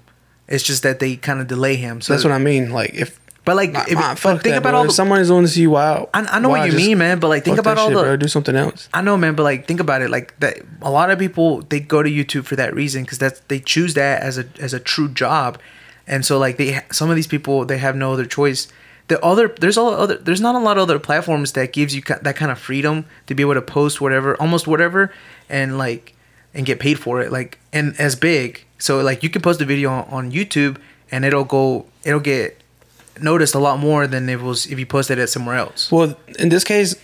[0.48, 2.00] It's just that they kind of delay him.
[2.00, 2.70] So That's what I mean.
[2.72, 4.78] Like if But like, nah, if, nah, but think that, about bro.
[4.80, 6.10] all if someone is on to see you out.
[6.14, 7.18] I, I know why what you mean, man.
[7.18, 8.02] But like, think about all shit, the.
[8.02, 8.16] bro.
[8.16, 8.88] Do something else.
[8.94, 10.10] I know, man, but like think about it.
[10.10, 13.40] Like that, a lot of people they go to YouTube for that reason because that's
[13.48, 15.58] they choose that as a as a true job,
[16.06, 18.68] and so like they some of these people they have no other choice.
[19.08, 22.02] The other there's all other there's not a lot of other platforms that gives you
[22.02, 25.12] that kind of freedom to be able to post whatever almost whatever
[25.48, 26.14] and like
[26.54, 28.64] and get paid for it like and as big.
[28.78, 30.76] So like you can post a video on, on YouTube
[31.10, 32.60] and it'll go it'll get
[33.20, 35.90] noticed a lot more than if it was if you posted it somewhere else.
[35.92, 36.94] Well, in this case,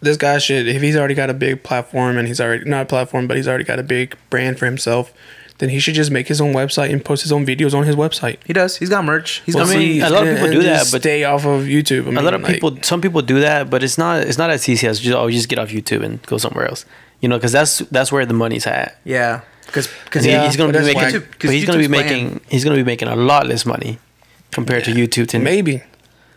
[0.00, 2.86] this guy should if he's already got a big platform and he's already not a
[2.86, 5.12] platform, but he's already got a big brand for himself.
[5.58, 7.94] Then he should just make his own website and post his own videos on his
[7.94, 8.38] website.
[8.44, 8.78] He does.
[8.78, 9.42] He's got merch.
[9.46, 11.22] He's Well, got I mean, a lot of people and do that, just but- stay
[11.22, 12.02] off of YouTube.
[12.02, 14.22] I mean, a lot of like, people, some people do that, but it's not.
[14.22, 16.84] It's not as easy as just oh, just get off YouTube and go somewhere else.
[17.22, 18.98] You know, because that's that's where the money's at.
[19.04, 22.64] Yeah, because because Yeah, he's gonna but be making, but he's gonna be making, he's
[22.64, 23.98] gonna be making a lot less money
[24.50, 25.40] compared to YouTube.
[25.42, 25.82] Maybe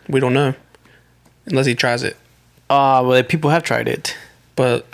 [0.08, 0.54] we don't know
[1.46, 2.16] unless he tries it,
[2.70, 4.16] Ah, well, people have tried it.
[4.56, 4.86] but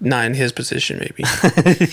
[0.00, 0.98] not in his position.
[0.98, 1.24] Maybe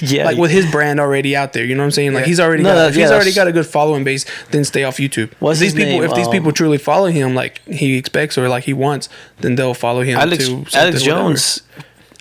[0.06, 1.64] yeah, like with his brand already out there.
[1.64, 2.14] You know what I'm saying?
[2.14, 2.28] Like Yeah.
[2.28, 4.26] he's already No, got, if yeah, he's already got a good following base.
[4.52, 5.32] Then stay off YouTube.
[5.40, 6.04] What's these people, name?
[6.04, 9.08] if these Um, people truly follow him like he expects or like he wants,
[9.40, 10.18] then they'll follow him.
[10.18, 11.36] Alex Alex whatever.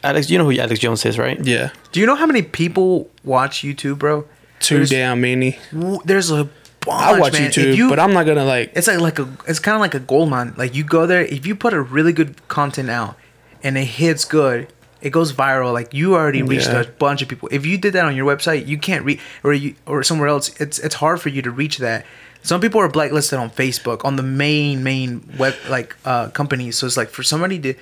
[0.03, 0.11] Jones.
[0.13, 1.39] Alex, you know who Alex Jones is, right?
[1.45, 4.25] Yeah, Do you know how many people watch YouTube, bro?
[4.61, 5.59] too There's- damn many.
[5.73, 6.53] w- There's a bunch.
[6.89, 7.51] I watch man.
[7.51, 8.73] YouTube, you- but I'm not gonna like.
[8.75, 10.53] It's like like a it's kind of like a gold mine.
[10.57, 13.17] Like you go there, if you put a really good content out
[13.63, 14.69] and it hits good,
[15.01, 15.73] it goes viral.
[15.73, 16.81] Like you already reached Yeah.
[16.83, 17.49] a bunch of people.
[17.51, 20.51] If you did that on your website, you can't reach or you or somewhere else.
[20.61, 22.05] It's it's hard for you to reach that.
[22.43, 26.77] Some people are blacklisted on Facebook on the main main web like uh companies.
[26.77, 27.75] So it's like for somebody to,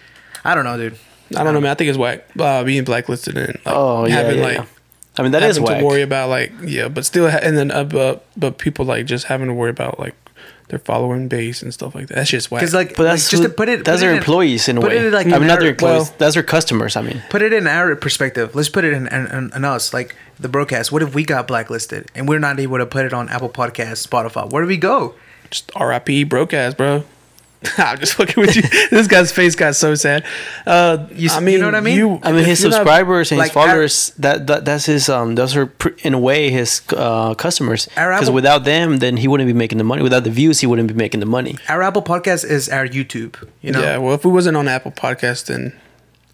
[0.45, 0.97] I don't know, dude.
[1.37, 1.71] I don't know, man.
[1.71, 2.25] I think it's whack.
[2.39, 4.65] Uh, being blacklisted and like, Oh yeah, having yeah, like yeah.
[5.19, 5.81] I mean that is having whack.
[5.81, 9.07] to worry about like yeah, but still, ha- and then uh, but but people like
[9.07, 10.15] just having to worry about like
[10.69, 12.15] their following base and stuff like that.
[12.15, 12.61] That's just whack.
[12.61, 13.85] Because like, But like, that's just who- to put it.
[13.87, 14.99] That's put their it employees in a put way.
[14.99, 16.03] it like I mean, in not their employees.
[16.11, 16.95] well- that's their customers.
[16.95, 18.55] I mean, put it in our perspective.
[18.55, 20.93] Let's put it in in, in, in us, like the Brocast.
[20.93, 24.07] What if we got blacklisted and we're not able to put it on Apple Podcasts,
[24.07, 24.49] Spotify?
[24.51, 25.15] Where do we go?
[25.51, 26.27] just R.I.P.
[26.27, 27.03] Brocast, bro.
[27.79, 28.63] I'm just fucking with you.
[28.91, 30.25] this guy's face got so sad.
[30.65, 31.97] Uh, You s- I you know what I mean?
[31.99, 34.13] You, I mean, his you're not- subscribers and his like, our- followers.
[34.19, 35.35] that, that that's his um.
[35.35, 37.89] Those are pr- in a way his uh, customers.
[37.97, 40.03] Our Because without them, then he wouldn't be making the money.
[40.03, 41.57] Without the views, he wouldn't be making the money.
[41.69, 43.49] Our Apple Podcast is our YouTube.
[43.61, 43.99] You know, yeah.
[43.99, 45.73] Well, if we wasn't on Apple Podcast, then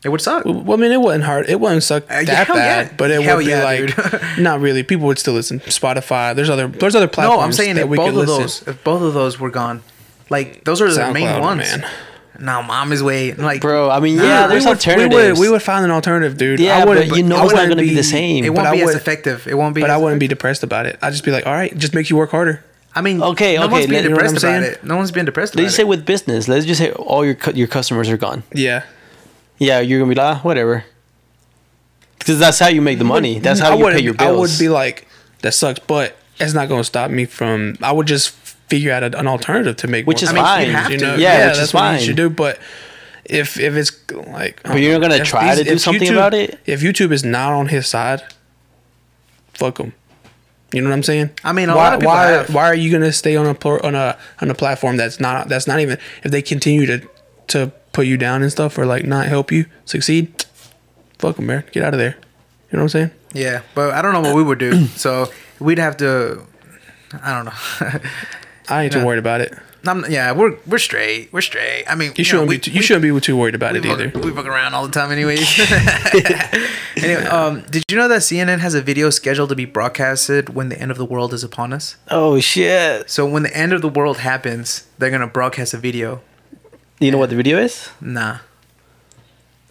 [0.05, 0.45] it would suck.
[0.45, 1.49] well, I mean, it wasn't hard.
[1.49, 2.85] It wouldn't suck Uh, that hell yeah.
[2.85, 4.83] bad, but it Hell would be yeah, like not really.
[4.83, 5.61] People would still listen.
[5.61, 6.35] Spotify.
[6.37, 6.69] There's other.
[6.69, 7.39] There's other platforms.
[7.41, 8.43] No, I'm saying that if we both could of listen.
[8.43, 9.83] those, if both of those were gone,
[10.31, 11.59] like those are the main ones.
[11.61, 11.87] man.
[12.41, 15.15] Now, mom is way like, Bro, I mean, Nah, yeah, there's we would, alternatives.
[15.15, 16.59] We would, we would find an alternative, dude.
[16.59, 18.45] Yeah, but you know I it's not gonna be the same.
[18.45, 19.47] it won't be as would- effective.
[19.47, 19.81] It won't be.
[19.83, 20.99] But as I wouldn't be depressed about it.
[21.01, 22.65] I'd just be like, all right, just makes you work harder.
[22.97, 24.85] I mean, Okay, no okay, one's being let- you know what I'm depressed about it.
[24.85, 25.89] No one's being depressed Let's just say it.
[25.89, 26.49] with business.
[26.49, 28.43] Let's just say all your your customers are gone.
[28.53, 28.83] Yeah.
[29.59, 30.85] Yeah, you're gonna be like, ah, whatever.
[32.19, 33.39] Because that's how you make the money.
[33.39, 34.37] That's how I you pay your bills.
[34.37, 35.07] I would be like,
[35.43, 37.77] that sucks, but it's not going to stop me from.
[37.83, 38.31] I would just
[38.69, 40.67] figure out a, an alternative to make, Which more is money, fine.
[40.69, 41.05] you have You to.
[41.07, 41.15] know?
[41.17, 42.31] Yeah, Yeah, which is that's what you should do.
[42.31, 42.59] But
[43.25, 43.93] if if it's
[44.27, 46.59] like, But you're not gonna try to do something YouTube- about it?
[46.67, 48.23] If YouTube is not on his side,
[49.55, 49.93] fuck him.
[50.73, 51.31] You know what I'm saying?
[51.45, 52.55] I mean, a why, lot of people why, have.
[52.55, 55.67] why are you gonna stay on a on a on a platform that's not that's
[55.67, 57.09] not even if they continue to
[57.49, 60.45] to put you down and stuff or like not help you succeed?
[61.19, 61.63] Fuck them, man.
[61.73, 62.17] Get out of there.
[62.73, 63.11] You know what I'm saying?
[63.33, 64.87] Yeah, but I don't know what we would do.
[64.97, 66.43] so we'd have to.
[67.23, 68.01] I don't know.
[68.69, 69.01] I ain't Yeah.
[69.01, 69.53] too worried about it.
[69.87, 71.31] I'm, yeah, we're we're straight.
[71.31, 71.85] We're straight.
[71.87, 72.61] I mean, You know, shouldn't we- be.
[72.61, 74.19] Too, you we- shouldn't be too worried about we it fuck, either.
[74.19, 75.61] we fuck around all the time, anyways.
[76.97, 80.71] anyway, um, did you know that CNN has a video scheduled to be broadcasted when
[80.71, 81.97] the end of the world is upon us?
[82.11, 83.11] oh shit!
[83.11, 86.23] So when the end of the world happens, they're gonna broadcast a video.
[86.99, 87.91] You know what the video is?
[88.01, 88.39] Nah,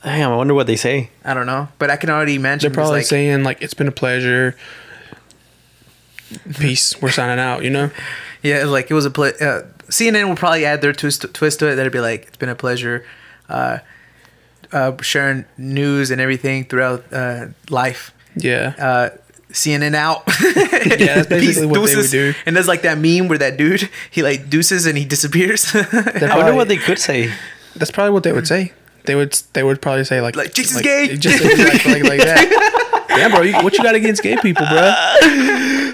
[0.03, 1.09] Damn, I wonder what they say.
[1.25, 2.69] I don't know, but I can already imagine.
[2.71, 4.55] They're probably like, saying like it's been a pleasure.
[6.59, 6.99] Peace.
[7.01, 7.63] We're signing out.
[7.63, 7.89] You know.
[8.43, 9.29] Yeah, like it was a play.
[9.39, 11.75] Uh, CNN will probably add their twist twist to it.
[11.75, 13.05] That'd be like, it's been a pleasure,
[13.49, 13.79] uh,
[14.71, 18.13] uh, sharing news and everything throughout uh, life.
[18.35, 18.73] Yeah.
[18.77, 19.09] Uh,
[19.51, 20.23] CNN out.
[20.83, 22.33] Yeah, that's basically what they would do.
[22.45, 25.71] And there's like that meme where that dude he like deuces and he disappears.
[25.71, 27.33] They're I wonder what they could say.
[27.75, 28.73] That's probably what they would say.
[29.05, 29.31] They would.
[29.53, 31.15] They would probably say like Like, Jesus gay.
[31.15, 33.05] Just like, like, like that.
[33.07, 33.41] Damn, bro.
[33.41, 34.81] You, what you got against gay people, bro?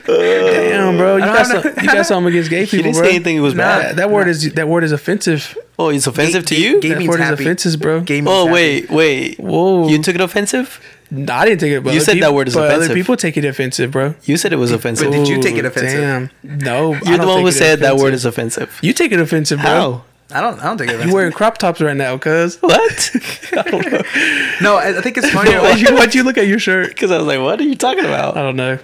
[0.99, 1.15] Damn, bro.
[1.17, 2.77] You got some, you got something against gay people.
[2.77, 3.03] He people, didn't bro.
[3.09, 3.37] say anything.
[3.37, 3.95] It was Nah, bad.
[3.97, 5.57] that word is that word is offensive.
[5.77, 6.81] Oh, it's offensive Gay- to you?
[6.81, 8.01] gay- That means word is offensive, bro.
[8.01, 8.53] Gay means oh happy.
[8.53, 9.39] wait, wait.
[9.39, 9.87] Whoa.
[9.87, 10.79] You took it offensive?
[11.11, 11.83] Nah, I didn't take it.
[11.83, 12.91] But You other said that word is but offensive.
[12.91, 14.13] Other people take it offensive, bro.
[14.25, 15.07] You said it was offensive.
[15.09, 15.99] But did you take it offensive?
[15.99, 16.57] Damn.
[16.59, 18.77] No, You're the one who it said that word is offensive.
[18.83, 19.67] You take it offensive, bro.
[19.67, 20.03] How?
[20.31, 20.59] I don't.
[20.59, 21.07] I don't think it.
[21.07, 22.57] You wearing crop tops right now, cuz.
[22.61, 23.11] What?
[24.61, 25.51] No, I, I think it's funny.
[25.51, 26.89] why'd, you, why'd you look at your shirt?
[26.89, 28.35] Because I was like, what are you talking about?
[28.37, 28.77] I don't know.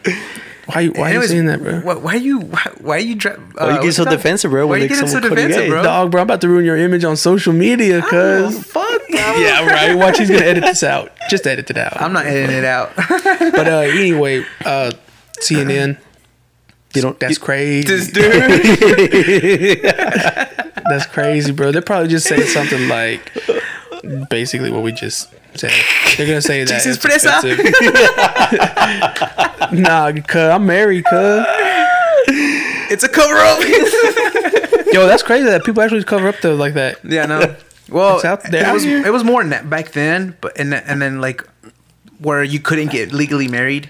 [0.67, 1.79] Why you why Anyways, you saying that, bro?
[1.81, 2.39] Why, why you?
[2.39, 3.15] Why, why you?
[3.15, 5.13] Dra- uh, Why you get so it defensive, bro, Why when you they- getting so
[5.13, 5.69] someone call you defensive, gay?
[5.69, 5.83] bro?
[5.83, 8.09] Dog, bro, I'm about to ruin your image on social media, Oh,
[8.49, 8.63] cuz.
[8.65, 9.19] fuck, bro.
[9.37, 9.95] Yeah, right.
[9.95, 11.11] Watch, he's gonna edit this out.
[11.29, 12.01] Just edit it out.
[12.01, 12.91] I'm not editing it out.
[12.97, 14.91] But uh, anyway, uh,
[15.39, 15.97] CNN.
[16.95, 17.19] You don't.
[17.19, 17.87] That's you- crazy.
[17.87, 19.81] this dude.
[20.89, 21.71] That's crazy, bro.
[21.71, 23.31] They're probably just saying something like
[24.29, 25.71] basically what we just said.
[26.17, 26.81] They're gonna say that.
[26.83, 27.41] Jesus presa.
[29.71, 31.45] nah, cuz I'm married, cuz.
[32.91, 33.59] It's a cover up.
[34.93, 36.99] Yo, that's crazy that people actually cover up though like that.
[37.03, 37.55] yeah, no.
[37.89, 38.69] Well, It's out there.
[38.69, 41.43] it was it was more back then, but and and then like
[42.19, 43.89] where you couldn't get legally married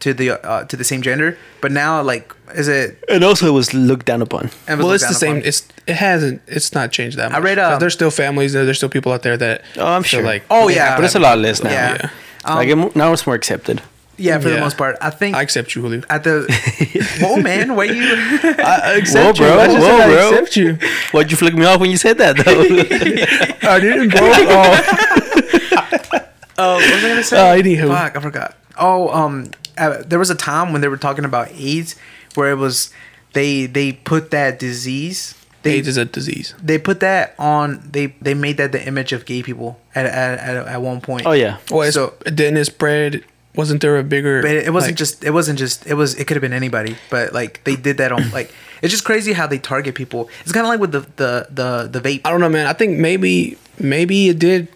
[0.00, 3.02] to the uh, to the same gender, but now like is it?
[3.08, 4.46] and also, it was looked down upon.
[4.46, 5.36] it well, it's looked the same.
[5.38, 5.46] upon?
[5.48, 6.42] It's it hasn't.
[6.46, 7.38] It's not changed that much.
[7.40, 8.52] I read, 'Cause um, there's still families.
[8.52, 9.62] There, there's still people out there that.
[9.78, 10.22] Oh, I'm feel sure.
[10.22, 10.96] Like, Oh, yeah.
[10.96, 11.70] But it's a lot less now.
[11.70, 11.96] yeah.
[12.02, 12.10] yeah.
[12.44, 13.80] Um, like it, now it's more accepted.
[14.18, 14.96] yeah, for the most part.
[15.00, 16.02] I think I accept you, Julio.
[16.10, 16.44] at the
[17.20, 18.04] whoa man, why you?
[18.58, 19.50] I accept Whoa, you.
[19.52, 19.58] bro.
[19.60, 20.28] I just Whoa, said I bro.
[20.28, 20.78] accept you.
[21.12, 23.68] Why'd you flick me off when you said that, though?
[23.70, 24.20] I didn't, bro.
[24.22, 26.20] Oh,
[26.56, 27.36] Oh, what was I gonna say?
[27.36, 27.88] Uh, anywho.
[27.88, 28.54] Fuck, I forgot.
[28.78, 31.96] Oh, um, uh, there was a time when they were talking about AIDS,
[32.34, 32.90] where it was
[33.32, 35.34] they they put that disease.
[35.62, 36.54] They AIDS is a disease.
[36.62, 37.80] they put that on.
[37.90, 41.26] They they made that the image of gay people at at at, at one point.
[41.26, 41.58] Oh yeah.
[41.70, 43.24] Well, it's, So- then it spread.
[43.56, 44.42] Wasn't there a bigger?
[44.42, 45.22] But it wasn't like- just.
[45.24, 45.86] It wasn't just.
[45.86, 46.16] It was.
[46.16, 46.96] It could have been anybody.
[47.08, 48.30] But like they did that on.
[48.32, 50.28] Like it's just crazy how they target people.
[50.42, 52.20] It's kind of like with the the the the vape.
[52.24, 52.66] I don't know, man.
[52.66, 54.68] I think maybe maybe it did.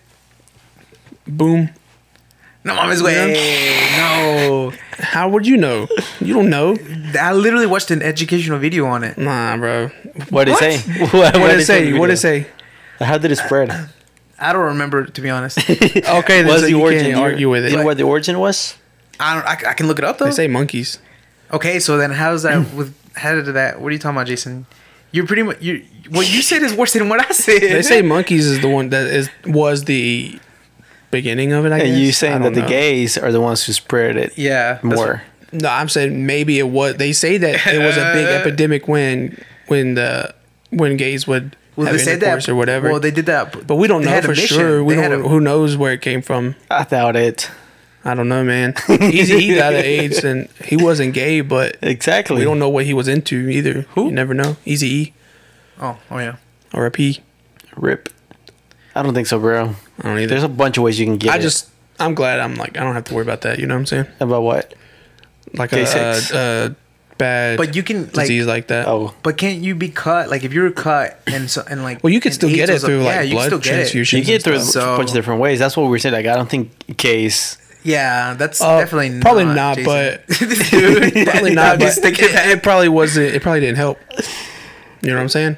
[1.26, 1.70] Boom.
[2.64, 3.32] No, mama's way.
[3.96, 4.72] No.
[4.98, 5.88] How would you know?
[6.20, 6.76] You don't know.
[7.18, 9.16] I literally watched an educational video on it.
[9.16, 9.88] Nah, bro.
[10.30, 10.62] What did What?
[10.62, 11.00] it say?
[11.00, 11.92] what, What did did it say?
[11.92, 12.46] What did it say?
[12.98, 13.70] How did it spread?
[14.40, 15.58] I don't remember to be honest.
[15.68, 17.06] Okay, then What's so the you origin?
[17.12, 17.70] can't argue with it.
[17.70, 17.86] You know it.
[17.86, 18.76] where the origin was?
[19.20, 19.46] I don't.
[19.46, 20.26] I, I can look it up though.
[20.26, 20.98] They say monkeys.
[21.52, 23.80] Okay, so then how's that with how to that?
[23.80, 24.66] What are you talking about, Jason?
[25.12, 25.84] You're pretty much you.
[26.10, 27.62] What you said is worse than what I said.
[27.62, 30.38] They say monkeys is the one that is was the
[31.10, 31.72] beginning of it.
[31.72, 31.88] I guess.
[31.88, 34.74] And you I saying that don't the gays are the ones who spread it Yeah,
[34.74, 35.22] that's more?
[35.52, 36.96] No, I'm saying maybe it was.
[36.96, 40.34] They say that it was a big epidemic when when the
[40.70, 42.90] when gays would Well, have they said that intercourse or whatever.
[42.90, 44.84] Well, they did that, but we don't know for sure.
[44.84, 45.12] We don't.
[45.24, 46.54] a- who knows where it came from?
[46.70, 47.50] I doubt it.
[48.04, 48.74] I don't know, man.
[48.74, 52.36] Eazy he died of AIDS, and he wasn't gay, but Exactly.
[52.38, 53.82] we don't know what he was into either.
[53.94, 54.06] Who?
[54.06, 54.56] You never know.
[54.64, 55.12] Easy E
[55.80, 56.36] Oh, oh yeah.
[56.72, 57.20] or a P.
[57.76, 58.08] Rip.
[58.94, 59.74] I don't think so, bro.
[60.00, 60.26] I don't either.
[60.28, 61.42] There's a bunch of ways you can get I it.
[61.42, 61.68] just.
[62.00, 63.58] I'm glad I'm like I don't have to worry about that.
[63.58, 64.06] You know what I'm saying?
[64.20, 64.74] about what?
[65.54, 66.30] Like Gay a, sex.
[66.30, 68.12] a, a bad But you can like.
[68.28, 68.86] disease like that.
[68.86, 70.28] Oh, But can't you be cut?
[70.30, 72.04] Like if you're cut and so and like.
[72.04, 73.88] Well, you can still get it through like you blood still get it.
[73.92, 74.12] transfusions.
[74.18, 74.72] you get and through a stuff.
[74.84, 75.58] So- bunch of different ways.
[75.58, 76.12] That's what we are saying.
[76.14, 77.56] Like, I don't think case.
[77.82, 79.84] Yeah, that's Uh, definitely probably not, not, Jason.
[79.86, 80.26] but-
[81.32, 81.78] probably not.
[81.80, 83.34] But it, it probably wasn't.
[83.34, 83.98] It probably didn't help.
[85.02, 85.56] You know what I'm saying?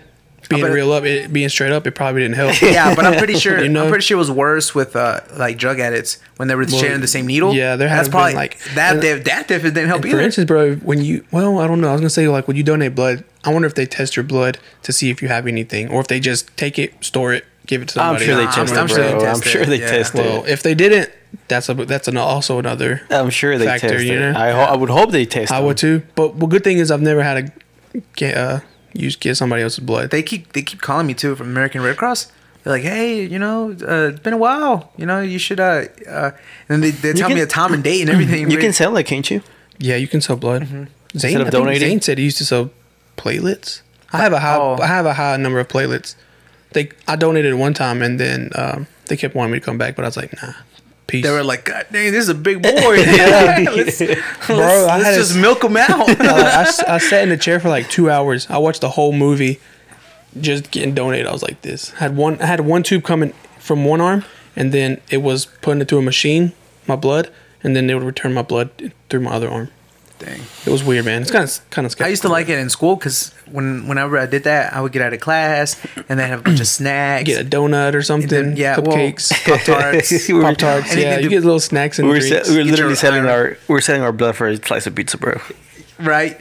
[0.50, 2.60] Being bet real up, it, being straight up, it probably didn't help.
[2.60, 3.62] yeah, but I'm pretty sure.
[3.62, 3.84] You know?
[3.84, 6.78] I'm pretty sure it was worse with uh like drug addicts when they were Well,
[6.80, 7.54] sharing the same needle.
[7.54, 8.92] yeah, there That's has probably been, like- that.
[8.94, 10.16] and- Diff, that diff didn't help either.
[10.18, 11.88] For instance, bro, when you well, I don't know.
[11.88, 14.24] I was gonna say like when you donate blood, I wonder if they test your
[14.24, 17.44] blood to see if you have anything, or if they just take it, store it,
[17.66, 19.26] give it to I'm sure they Nah, test I'm it, sure they bro.
[19.26, 19.88] I'm sure they yeah.
[19.90, 20.50] test Well, it.
[20.50, 21.10] if they didn't,
[21.48, 23.02] that's a that's an, also another.
[23.08, 24.32] I'm sure they factor, test you it.
[24.32, 24.38] know?
[24.38, 25.52] I, ho- I would hope they test.
[25.52, 25.66] I them.
[25.66, 26.02] would too.
[26.16, 27.52] But well, good thing is I've never had
[27.94, 28.00] a.
[28.16, 28.36] get
[28.94, 30.10] uh use get somebody else's blood.
[30.10, 32.32] They keep they keep calling me too from American Red Cross.
[32.62, 34.92] They're like, hey, you know, uh, it's been a while.
[34.98, 35.60] You know, you should.
[35.60, 36.32] Uh, uh,
[36.68, 38.50] and they, they tell can- me a time and date and everything.
[38.50, 39.40] You can sell it, can't you?
[39.78, 40.62] Yeah, you can sell blood.
[40.62, 40.84] Mm-hmm.
[41.18, 41.88] Zane, Instead of I think donating?
[41.88, 42.70] Zane said he used to sell
[43.16, 43.80] platelets.
[44.12, 44.76] I have a high, Oh.
[44.80, 46.14] I have a high number of platelets.
[46.72, 49.96] They, I donated one time, and then um, they kept wanting me to come back,
[49.96, 50.52] but I was like, nah,
[51.10, 51.24] peace.
[51.24, 52.70] They were like, God dang, this is a big boy.
[52.80, 53.98] let's,
[54.46, 56.08] Bro, let's, I just a- milk him out.
[56.20, 58.46] I, s- I sat in the chair for like two hours.
[58.48, 59.60] I watched the whole movie,
[60.40, 61.26] just getting donated.
[61.26, 61.90] I was like this.
[61.90, 64.24] Had one, I had one tube coming from one arm,
[64.56, 66.52] and then it was putting it through a machine,
[66.86, 67.30] my blood,
[67.62, 69.70] and then they would return my blood through my other arm.
[70.20, 70.40] Dang.
[70.64, 71.22] It was weird, man.
[71.22, 72.06] It's kind of kind of scary.
[72.06, 74.92] I used to like it in school because when whenever I did that, I would
[74.92, 75.76] get out of class
[76.08, 77.24] and then have a bunch of snacks.
[77.24, 78.28] get a donut or something.
[78.28, 80.28] then, yeah, well, cupcakes, Pop Tarts.
[80.30, 80.90] Pop tarts.
[80.92, 82.46] And you Yeah, you get little snacks and We were, drinks.
[82.48, 83.28] se- we were literally your selling iron.
[83.30, 85.40] our we were selling our blood for a slice of pizza, bro.
[85.98, 86.40] right?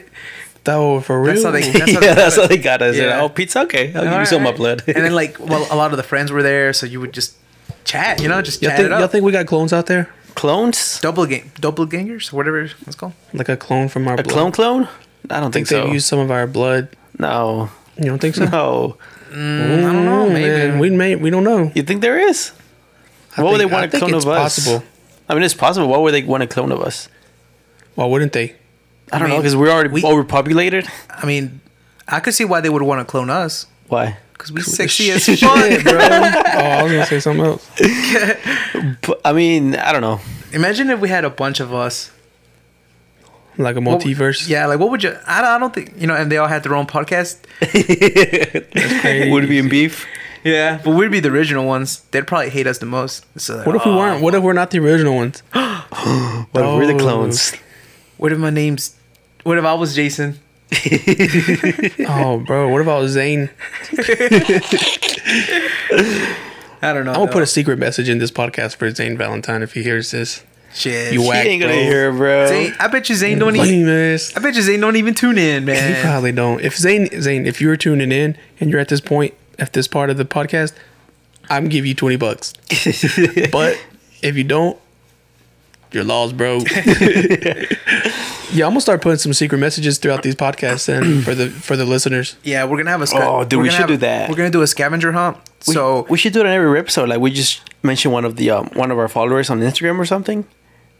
[0.67, 1.33] oh, for real.
[1.33, 1.61] That's how they.
[1.71, 2.95] That's how yeah, they that's how they got us.
[2.95, 3.21] Yeah.
[3.21, 3.91] Oh, pizza, okay.
[3.95, 4.83] I'll give you some of my blood.
[4.85, 7.35] and then like, well, a lot of the friends were there, so you would just
[7.85, 8.21] chat.
[8.21, 8.99] You know, just Y'all think, it up.
[8.99, 10.13] y'all think we got clones out there?
[10.39, 10.99] Clones?
[11.01, 11.51] double gang,
[11.89, 13.13] gangers, whatever it's called.
[13.33, 14.29] Like a clone from our A blood?
[14.33, 14.87] clone clone?
[15.29, 15.91] I don't I think think, they've so.
[15.93, 16.87] used some of our blood.
[17.17, 17.69] no.
[17.97, 18.45] You don't think so?
[18.45, 18.97] No.
[19.31, 20.25] Mm, I don't know.
[20.27, 21.69] Mm, maybe Man, we may we don't know.
[21.75, 22.53] You think there is?
[23.35, 24.55] I what would they think- I want to think clone it's of us?
[24.55, 24.83] Possible.
[25.27, 25.87] I mean, it's possible.
[25.89, 27.09] What would they want to clone of us?
[27.95, 28.55] Why wouldn't they?
[29.11, 30.87] I don't know because we're already we- overpopulated.
[31.09, 31.59] I mean,
[32.07, 34.17] I could see why they would want to clone us Why?
[34.39, 35.83] Because we sexy as Shit, fuck.
[35.83, 35.99] bro.
[35.99, 37.69] oh, I was gonna say something else.
[39.01, 40.21] But, I mean, I don't know.
[40.53, 42.09] Imagine if we had a bunch of us.
[43.57, 44.47] Like a What- multiverse.
[44.47, 45.13] Yeah, like what would you?
[45.27, 46.15] I don't, I don't think you know.
[46.15, 47.39] And they all had their own podcast.
[49.31, 50.05] Would it be in beef?
[50.45, 51.99] Yeah, but we'd be the original ones.
[52.11, 53.25] They'd probably hate us the most.
[53.37, 54.21] So like, What if we oh, weren't?
[54.23, 55.43] What if we're not the original ones?
[55.51, 56.97] What if we're the Oh.
[56.99, 57.53] clones?
[58.15, 58.95] What if my name's?
[59.43, 60.39] What if I was Jason?
[62.07, 62.69] oh, bro.
[62.69, 63.49] What about Zane?
[66.81, 67.11] I don't know.
[67.11, 70.11] I'm gonna put a secret message in this podcast for Zane Valentine if he hears
[70.11, 70.43] this.
[70.73, 71.11] shit.
[71.13, 71.81] You He whack, ain't gonna bro.
[71.83, 72.47] hear, bro.
[72.47, 73.89] Zane, I bet you Zane don't even.
[73.89, 75.95] I bet you Zane don't even tune in, man.
[75.95, 76.61] He probably don't.
[76.61, 80.09] If Zane, Zane, if you're tuning in and you're at this point, at this part
[80.09, 80.73] of the podcast,
[81.49, 82.53] I'm give you twenty bucks.
[83.51, 83.77] but
[84.21, 84.79] if you don't,
[85.91, 86.59] you're lost, bro.
[88.51, 91.75] Yeah, I'm gonna start putting some secret messages throughout these podcasts and for the for
[91.75, 92.35] the listeners.
[92.43, 93.07] Yeah, we're gonna have a.
[93.07, 94.29] Sca- Oh, dude, we're we gonna should have- do that.
[94.29, 95.37] We're gonna do a scavenger hunt.
[95.67, 97.09] We, so we should do it on every episode.
[97.09, 100.05] Like we just mention one of the um, one of our followers on Instagram or
[100.05, 100.45] something,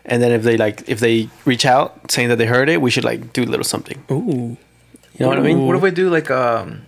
[0.05, 2.91] and then if they like if they reach out saying that they heard it, we
[2.91, 4.03] should like do a little something.
[4.11, 4.57] Ooh,
[5.13, 5.65] You know what I mean?
[5.65, 6.83] What if we do like um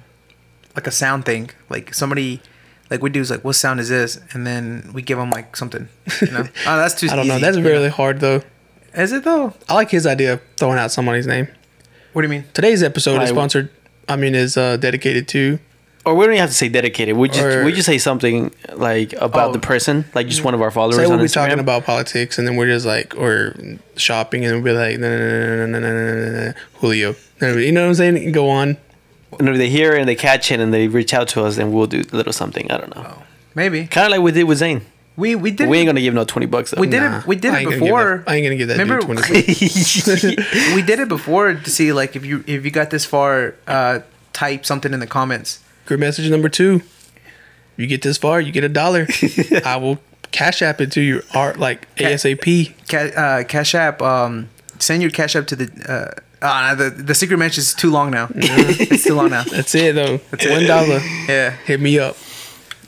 [0.76, 1.49] like a sound thing?
[1.70, 2.41] Like somebody
[2.89, 4.20] like we do is like what sound is this?
[4.34, 5.88] And then we give them like something.
[6.22, 6.39] You know?
[6.68, 7.07] oh, that's too.
[7.09, 7.39] I don't know.
[7.39, 8.41] That's you really hard though.
[8.95, 9.53] Is it though?
[9.69, 11.47] I like his idea of throwing out somebody's name.
[12.13, 12.45] What do you mean?
[12.53, 13.69] Today's episode is sponsored.
[14.09, 15.59] I mean, is uh, dedicated to.
[16.03, 17.15] Or we don't even have to say dedicated.
[17.15, 19.53] We just Or- we just say something like about Oh.
[19.53, 21.33] the person, like just one of our followers Say on we'll be Instagram.
[21.33, 23.55] talking about politics, and then we're just like, or
[23.97, 27.15] shopping, and we'll be like, nah, nah, nah, nah, nah, nah, nah, nah, Julio.
[27.39, 28.31] You know what I'm saying?
[28.31, 28.77] Go on.
[29.39, 31.55] and if they hear it and they catch it and they reach out to us,
[31.55, 32.69] then we'll do a little something.
[32.71, 33.05] I don't know.
[33.07, 33.23] Oh,
[33.55, 34.81] maybe Kind of like we did with Zane.
[35.18, 35.68] We we did.
[35.70, 36.72] we ain't gonna give no twenty bucks.
[36.72, 36.82] Though.
[36.82, 37.28] we did Nah, it.
[37.28, 38.24] We did it ain't give before.
[38.28, 39.45] I ain't gonna give that dude Remember, 20
[40.76, 43.99] we did it before to see like if you if you got this far, uh,
[44.34, 45.59] type something in the comments.
[45.86, 46.82] Group message number two.
[47.78, 49.07] You get this far, you get a dollar.
[49.66, 49.99] I will
[50.32, 52.74] cash app it to you, art like ASAP.
[52.89, 54.01] Ca- uh, Cash App.
[54.01, 54.49] Um,
[54.80, 56.14] send your Cash App to the.
[56.41, 58.28] Uh, uh, the the secret mention is too long now.
[58.36, 59.43] it's too long now.
[59.43, 60.18] That's it though.
[60.51, 60.99] One dollar.
[61.28, 62.18] Yeah, Hit me up.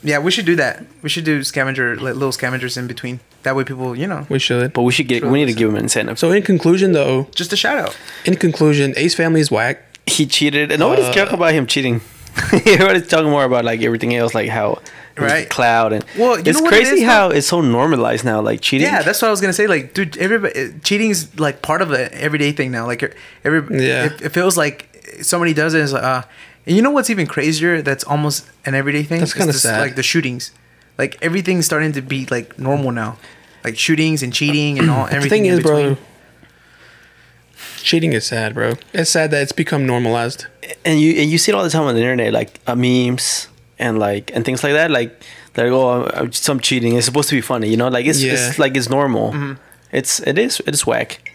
[0.04, 0.18] Yeah.
[0.20, 0.84] We should do that.
[1.02, 3.18] We should do scavenger, like little scavengers in between.
[3.42, 4.72] That way, people, you know, We should.
[4.72, 5.24] But we should get.
[5.24, 6.18] We need to give him an incentive.
[6.18, 7.96] So in conclusion though, just a shout out.
[8.24, 9.82] in conclusion, Ace Family is whack.
[10.06, 12.00] he cheated, and nobody's Uh, talking about him cheating.
[12.52, 14.80] Everybody's talking more about like everything else, like how
[15.16, 15.48] there's Right.
[15.48, 17.06] cloud and Well, you it's know what it crazy is, though?
[17.06, 18.86] how it's so normalized now, like cheating.
[18.88, 19.66] Yeah, that's what I was gonna say.
[19.68, 22.86] Like, dude, everybody cheating's like part of the everyday thing now.
[22.86, 24.06] Like, every Yeah.
[24.06, 24.88] it, it feels like
[25.22, 25.80] somebody does it.
[25.82, 26.22] It's like, uh,
[26.66, 27.82] and you know what's even crazier?
[27.82, 29.20] That's almost an everyday thing.
[29.20, 29.80] That's kinda sad.
[29.80, 30.52] Like the shootings,
[30.98, 33.18] like everything's starting to be like normal now.
[33.64, 35.42] Like shootings and cheating and all The everything.
[35.44, 35.96] thing in is, bro,
[37.78, 38.74] cheating is sad, bro.
[38.92, 40.46] It's sad that it's become normalized.
[40.84, 43.48] and you and you see it all the time on the internet, like uh, memes
[43.78, 44.90] and like and things like that.
[44.90, 45.10] Like
[45.56, 46.96] like oh, uh, some cheating.
[46.96, 47.88] It's supposed to be funny, you know.
[47.88, 48.32] Like it's, Yeah.
[48.32, 49.32] it's like it's normal.
[49.32, 49.52] Mm-hmm.
[49.92, 51.30] It's it is it is whack.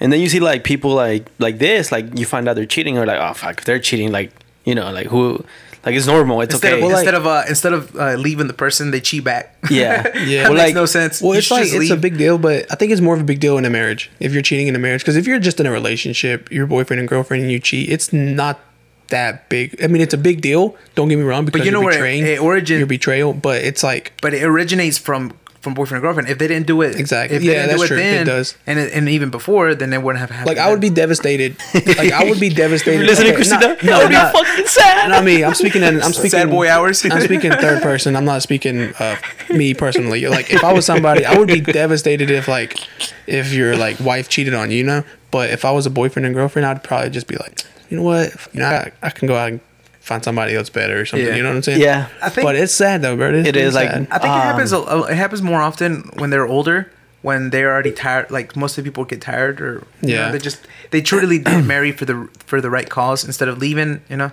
[0.00, 2.98] And then you see like people like like this, like you find out they're cheating,
[2.98, 4.32] or like oh fuck, if they're cheating, like
[4.64, 5.44] you know, like who,
[5.84, 6.40] like it's normal.
[6.40, 6.80] It's Instead okay.
[6.80, 9.56] of Well, like- instead of uh, instead of uh, leaving the person, they cheat back.
[9.70, 10.02] Yeah.
[10.02, 10.38] that Yeah.
[10.44, 11.20] makes Well, like- no sense.
[11.20, 13.20] Well, You it's like just it's a big deal, but I think it's more of
[13.20, 15.02] a big deal in a marriage if you're cheating in a marriage.
[15.02, 18.12] Because if you're just in a relationship, your boyfriend and girlfriend, and you cheat, it's
[18.12, 18.60] not
[19.08, 19.76] that big.
[19.84, 20.76] I mean, it's a big deal.
[20.94, 23.34] Don't get me wrong, because you know you're where it- betraying it origin- your betrayal.
[23.34, 25.32] But it's like but it originates from
[25.64, 26.28] from boyfriend and girlfriend.
[26.28, 27.36] If they didn't do it Exactly.
[27.36, 27.98] if they Yeah, didn't that's do it true.
[27.98, 28.56] It does.
[28.66, 30.46] and it, and even before, then they wouldn't have happened.
[30.46, 31.56] like I would be devastated.
[31.74, 33.00] Like I would be devastated.
[33.00, 33.68] you listening, Okay, Christina?
[33.68, 35.08] not- that would be not- fucking sad.
[35.08, 35.42] Not me.
[35.42, 35.82] I'm speaking.
[35.82, 36.30] In, I'm speaking.
[36.30, 37.04] Sad boy hours.
[37.04, 38.14] I'm speaking third person.
[38.14, 39.16] I'm not speaking uh,
[39.50, 40.26] me personally.
[40.28, 42.78] Like if I was somebody, I would be devastated if like
[43.26, 45.02] if your like wife cheated on you, you know.
[45.30, 48.02] But if I was a boyfriend and girlfriend, I'd probably just be like, you know
[48.04, 49.60] what, you know, I, I can go out and
[50.04, 51.26] find somebody else better or something.
[51.26, 51.34] Yeah.
[51.36, 51.80] You know what I'm saying?
[51.80, 52.08] Yeah.
[52.22, 53.32] I think- but it's sad though, bro.
[53.32, 54.06] It's It really like- sad.
[54.10, 54.72] I think it Um, happens.
[54.72, 56.90] A, a- it happens more often when they're older,
[57.22, 58.30] when they're already tired.
[58.30, 60.26] Like most of the people get tired, or you Yeah.
[60.26, 60.58] know, they just
[60.90, 64.00] they truly did marry for the for the right cause instead of leaving.
[64.10, 64.30] You know,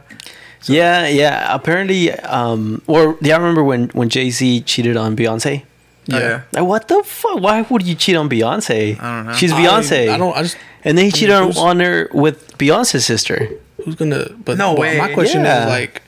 [0.66, 1.48] Yeah, yeah.
[1.56, 5.64] Apparently, um, or yeah, I remember when when Jay Z cheated on Beyonce.
[6.12, 6.42] Oh, yeah.
[6.52, 7.40] Like, what the fuck?
[7.40, 9.00] Why would you cheat on Beyonce?
[9.00, 9.34] I don't know.
[9.34, 10.10] She's Beyonce.
[10.10, 10.36] I, I don't.
[10.36, 10.58] I just.
[10.84, 13.48] and then he cheated on, who's- on her with Beyonce's sister.
[13.84, 14.30] Who's gonna?
[14.44, 14.98] But No but way.
[14.98, 15.64] My question Yeah.
[15.64, 16.02] is like,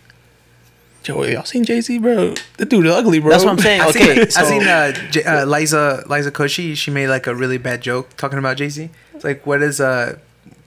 [1.04, 2.34] Joey, y'all seen Jay Z, bro?
[2.58, 3.30] The dude ugly, bro.
[3.32, 3.82] That's what I'm saying.
[3.86, 6.76] I Okay, seen, so I seen uh, J- uh, Liza Liza Koshy.
[6.78, 8.90] She made like a really bad joke talking about Jay Z.
[9.14, 10.18] It's like, what does uh,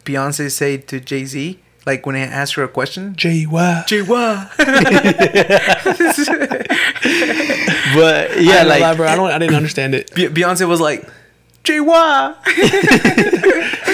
[0.05, 1.59] Beyonce say to Jay Z?
[1.87, 3.15] Like when they ask her a question.
[3.17, 3.85] Jay Y.
[3.87, 4.51] Jay what?
[4.59, 4.67] but
[8.43, 9.07] yeah, I like lie, bro.
[9.09, 9.31] I don't.
[9.31, 10.11] I didn't understand it.
[10.11, 11.09] Beyonce was like,
[11.65, 12.39] Jay what?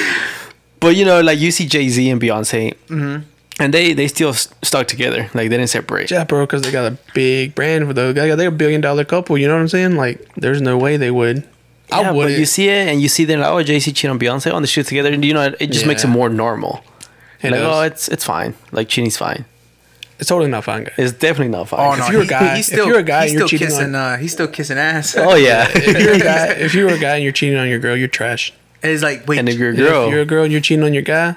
[0.82, 3.22] but you know, like you see Jay Z and Beyonce, Mm-hmm.
[3.62, 5.22] and they they still stuck together.
[5.34, 6.10] Like they didn't separate.
[6.10, 8.36] Yeah, bro, because they got a big brand for those guys.
[8.36, 9.38] They're a billion dollar couple.
[9.38, 9.96] You know what I'm saying?
[9.96, 11.48] Like, there's no way they would.
[11.90, 12.30] I would.
[12.30, 14.62] you see it, and you see them like, oh, Jay Z cheating on Beyonce on
[14.62, 16.80] the shoot together, and you know, it, it just makes it more normal.
[17.42, 17.76] It like, does.
[17.76, 18.54] oh, it's it's fine.
[18.70, 19.44] Like cheating's fine.
[20.18, 20.94] it's totally not fine, guys.
[20.96, 21.80] It's definitely not fine.
[21.80, 23.48] Oh no, if you're a he- guy- he's if you're a guy he's and you're
[23.48, 23.94] still cheating kissing.
[23.96, 25.16] on- uh, he's still kissing ass.
[25.18, 25.66] Oh yeah.
[25.74, 28.08] if you're a guy, if you're a guy and you're cheating on your girl, you're
[28.08, 28.52] trash.
[28.82, 30.84] It's like wait, and if you're a If girl, you're a girl and you're cheating
[30.84, 31.36] on your guy,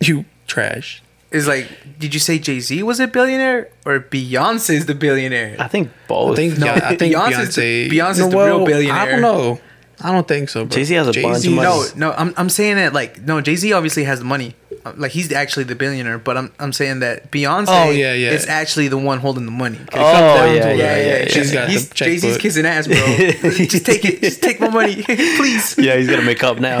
[0.00, 1.02] you trash.
[1.32, 1.66] it's like,
[1.98, 5.56] did you say Jay Z was a billionaire or Beyonce's the billionaire?
[5.58, 6.32] I think both.
[6.32, 6.58] I think.
[6.58, 7.88] No, I think Beyonce's Beyonce.
[7.88, 9.02] the- Beyonce's the real billionaire.
[9.02, 9.60] I don't know.
[10.00, 10.66] I don't think so.
[10.66, 11.66] Jay-Z has a bunch of money.
[11.68, 13.40] No, no, I'm I'm saying it like no.
[13.40, 14.54] Jay Z obviously has the money,
[14.96, 16.18] like he's actually the billionaire.
[16.18, 18.30] But I'm I'm saying that Beyonce, Oh, yeah, yeah.
[18.30, 19.78] is actually the one holding the money.
[19.92, 21.24] Oh, down yeah, yeah, yeah, yeah.
[21.28, 22.96] She's got He's Jay Z's kissing ass, bro.
[23.66, 24.20] just take it.
[24.20, 25.76] Just take my money, please.
[25.78, 26.78] yeah, he's gonna make up now.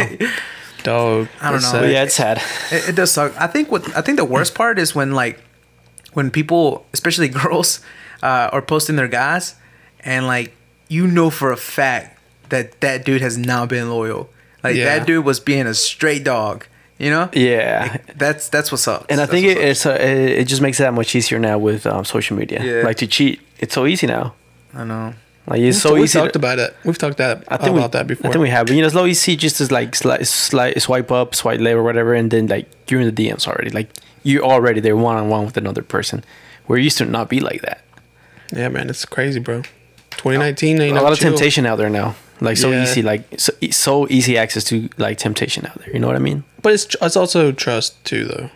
[0.82, 1.28] Dog.
[1.40, 1.82] I don't know.
[1.84, 2.38] Yeah, it's sad.
[2.70, 3.32] It, it does suck.
[3.40, 5.40] I think what I think the worst part is when like
[6.12, 7.80] when people, especially girls,
[8.22, 9.54] uh, are posting their guys,
[10.00, 10.54] and like
[10.88, 14.30] you know for a fact that that dude has not been loyal.
[14.62, 14.84] Like Yeah.
[14.98, 16.66] that dude was being a straight dog.
[16.98, 17.28] You know?
[17.34, 17.98] Yeah.
[18.16, 19.04] That's that's what's up.
[19.10, 21.38] And I That's think it, it's uh, it, it just makes it that much easier
[21.38, 22.62] now with um, social media.
[22.64, 22.82] Yeah.
[22.84, 24.34] Like to cheat, it's so easy now.
[24.72, 25.12] I know.
[25.46, 26.18] Like it's so so we easy.
[26.18, 26.74] talked to- about it.
[26.84, 28.30] We've talked that I think about we, that before.
[28.30, 28.66] I think we have.
[28.66, 31.76] But you know, it's so easy just to like sli- sli- swipe up, swipe left,
[31.76, 33.70] or whatever, and then like you're in the DMs already.
[33.70, 33.90] Like
[34.22, 36.24] you're already there one on one with another person.
[36.66, 37.82] Where it used to not be like that.
[38.52, 39.62] yeah, man, it's crazy, bro.
[40.12, 41.30] 2019, ain't a no lot of chill.
[41.30, 42.16] temptation out there now.
[42.40, 42.82] Like so Yeah.
[42.82, 45.90] easy, like so, e- so easy access to like temptation out there.
[45.92, 46.44] You know what I mean?
[46.62, 48.50] But it's tr- it's also trust too, though.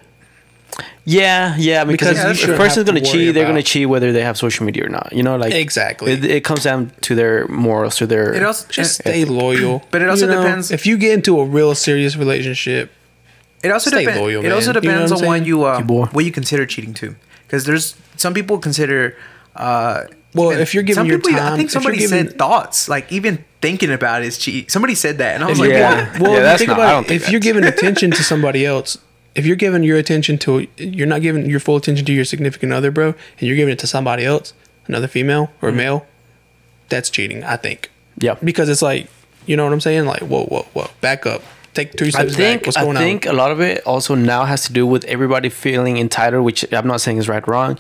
[1.05, 1.85] Yeah, yeah.
[1.85, 3.89] Because, Because you if, if a person's have to gonna worry cheat, they're gonna cheat
[3.89, 5.12] whether they have social media or not.
[5.12, 6.12] You know, like Exactly.
[6.12, 8.33] It, it comes down to their morals, to their.
[8.35, 9.83] It also Just it, stay loyal.
[9.91, 12.93] But it also You know, depends- If you get into a real serious relationship,
[13.62, 14.20] it also stay depends.
[14.20, 14.83] loyal, it also man.
[14.83, 15.47] You know depends what on what saying?
[15.47, 17.16] you uh, what you consider cheating too.
[17.47, 19.16] Because there's some people consider.
[19.57, 20.05] Uh,
[20.35, 22.89] Well, if you're giving some your people, I think if you're somebody giving- said thoughts
[22.89, 24.70] like even thinking about it is cheat.
[24.70, 26.12] Somebody said that, and I was if like, yeah.
[26.12, 26.20] what?
[26.22, 28.64] well, Yeah, if you think not, about it, think if you're giving attention to somebody
[28.64, 28.97] else,
[29.35, 32.72] if you're giving your attention to, you're not giving your full attention to your significant
[32.72, 33.09] other, bro,
[33.39, 34.53] and you're giving it to somebody else,
[34.87, 35.66] another female Mm-hmm.
[35.66, 36.07] or male,
[36.89, 37.45] that's cheating.
[37.45, 37.91] I think.
[38.18, 38.37] Yeah.
[38.43, 39.09] Because it's like,
[39.47, 40.05] you know what I'm saying?
[40.07, 41.43] Like, whoa, whoa, whoa, back up,
[41.74, 42.66] take three I think back.
[42.66, 43.35] What's I think on?
[43.35, 46.87] a lot of it also now has to do with everybody feeling entitled, which I'm
[46.87, 47.78] not saying is right or wrong,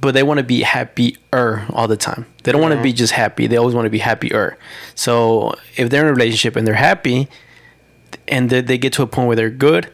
[0.00, 2.26] but they want to be happier all the time.
[2.44, 3.46] They don't want to be just happy.
[3.46, 4.56] They always want to be happier.
[4.94, 7.28] So if they're in a relationship and they're happy,
[8.26, 9.90] and they, they get to a point where they're good,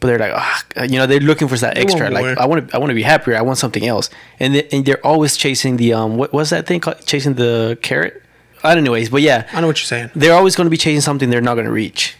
[0.00, 2.10] but they're like, ah, you know, they're looking for that extra.
[2.10, 2.38] Like.
[2.38, 3.36] I want to, I want to be happier.
[3.36, 6.66] I want something else, and they, and they're always chasing the um, what was that
[6.66, 7.04] thing called?
[7.04, 8.22] Chasing the carrot.
[8.62, 10.10] I don't know, anyways, but yeah, I know what you're saying.
[10.14, 12.16] they're always going to be chasing something they're not going to reach.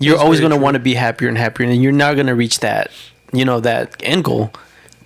[0.00, 2.26] You're That's always going to want to be happier and happier, and you're not going
[2.26, 2.90] to reach that,
[3.32, 4.52] you know, that end goal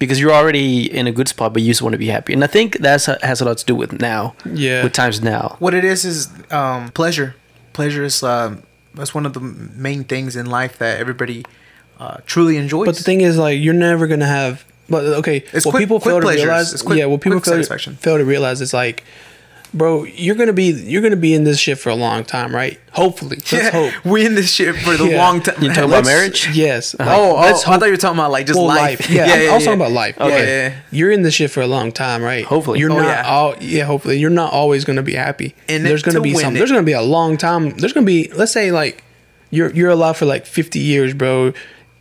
[0.07, 2.33] because you're already in a good spot, but you just want to be happy.
[2.33, 4.83] And I think that has a lot to do with now, Yeah.
[4.85, 5.57] with times now.
[5.59, 7.35] What it is is um, pleasure.
[7.73, 8.63] Pleasure is um,
[8.95, 11.45] that's one of the main things in life that everybody
[11.99, 12.87] uh, truly enjoys.
[12.87, 14.65] But the thing is, like, you're never gonna have.
[14.89, 17.39] But okay, It's what quick- people quick fail to realize, It's quick- yeah, what people
[17.39, 17.97] quick fail, satisfaction.
[17.97, 19.05] fail to realize is like,
[19.75, 22.79] bro, you're gonna be you're gonna be in this shit for a long time, right?
[22.93, 23.93] Hopefully, let's yeah, hope.
[24.05, 25.19] we in this shit for the Yeah.
[25.19, 25.57] long time.
[25.63, 26.49] You talking about Let's- marriage?
[26.57, 26.95] Yes.
[27.01, 29.09] Oh, oh, let's I thought you were talking about like just Well, life.
[29.11, 29.51] Yeah, yeah.
[29.51, 30.17] I was talking about life.
[30.21, 30.27] Okay.
[30.35, 30.45] Okay.
[30.47, 30.77] Yeah, yeah.
[30.91, 32.45] You're in this shit for a long time, right?
[32.45, 32.81] Hopefully.
[32.81, 33.23] You're Oh, not yeah.
[33.27, 34.19] all yeah, hopefully.
[34.19, 35.55] You're not always gonna be happy.
[35.69, 36.59] In it there's gonna to be win some it.
[36.59, 37.71] there's gonna be a long time.
[37.71, 39.03] There's gonna be let's say like
[39.51, 41.53] you're you're alive for like fifty years, bro.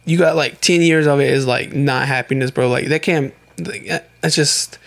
[0.05, 2.67] You got like ten years of it is like not happiness, bro.
[2.67, 3.85] Like that can't like,
[4.21, 4.77] that's just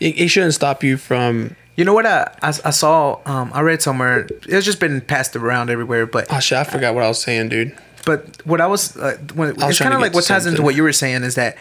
[0.00, 2.06] it, it shouldn't stop you from You know what?
[2.06, 3.20] I, I, I saw.
[3.26, 4.28] Um, I read somewhere.
[4.46, 6.06] It's just been passed around everywhere.
[6.06, 7.76] But oh shit, I forgot what I was saying, dude.
[8.06, 10.74] but what I was, uh, when, was it's kind of like what ties into what
[10.74, 11.56] you were saying is that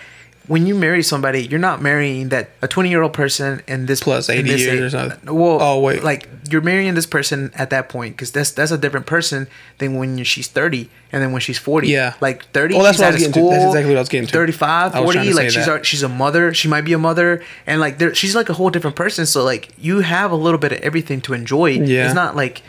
[0.48, 4.02] when you marry somebody, you're not marrying that a 20 year old person in this
[4.02, 5.36] Plus in 80 this years age- or something.
[5.36, 6.04] Well, Oh, wait.
[6.04, 9.96] like you're marrying this person at that point because that's that's a different person than
[9.96, 11.88] when she's 30 and then when she's 40.
[11.88, 12.16] Yeah.
[12.20, 12.76] like 30.
[12.76, 13.50] Oh, that's she's what I was getting to.
[13.50, 14.34] That's exactly what I was getting to.
[14.34, 15.20] 35, 40.
[15.30, 16.54] to Like she's a, she's a mother.
[16.54, 19.26] She might be a mother, and like there, she's like a whole different person.
[19.26, 21.68] So like you have a little bit of everything to enjoy.
[21.72, 22.06] Yeah.
[22.06, 22.62] it's not like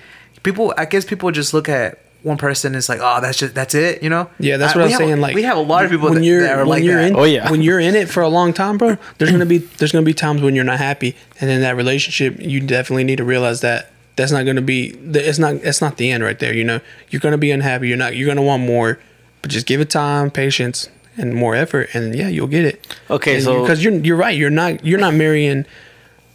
[0.45, 0.73] people.
[0.79, 1.99] I guess people just look at.
[2.25, 4.29] One person is like, oh, that's just that's it, you know.
[4.41, 5.21] Yeah, that's I- what I'm was have- saying.
[5.21, 7.01] Like we have a lot of people when that, you're that are when like you're
[7.01, 7.09] that.
[7.11, 7.51] in Oh, yeah.
[7.51, 8.97] when you're in it for a long time, bro.
[9.19, 12.41] There's gonna be there's gonna be times when you're not happy, and in that relationship,
[12.41, 15.99] you definitely need to realize that that's not gonna be that it's not it's not
[15.99, 16.55] the end right there.
[16.55, 17.89] You know, you're gonna be unhappy.
[17.89, 18.99] You're not you're gonna want more,
[19.43, 22.97] but just give it time, patience, and more effort, and yeah, you'll get it.
[23.11, 25.67] Okay, And so- because you're you're right, you're not you're not marrying,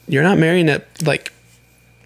[0.08, 1.32] you're not marrying that like.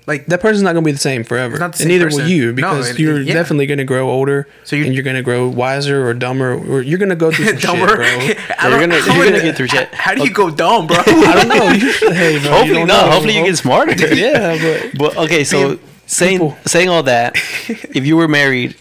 [0.05, 2.23] Like That person's not gonna be the same forever, It's not the and neither person.
[2.23, 3.33] will you No, because you're yeah.
[3.33, 6.53] definitely gonna grow older, So so you're- you're, and you're gonna grow wiser or dumber,
[6.55, 8.03] or you're gonna go through some dumber.
[8.03, 8.45] shit, bro.
[8.59, 9.93] I You're gonna- how you're gonna get through shit.
[9.93, 10.97] How do you go dumb, bro?
[11.07, 11.71] I don't know.
[11.71, 13.05] You- hey, bro, you Hopefully don't not.
[13.05, 13.11] know.
[13.11, 13.93] Hopefully you get smarter.
[14.15, 16.57] Yeah, but But okay, so Being- saying people.
[16.65, 17.35] saying all that,
[17.67, 18.75] if you were married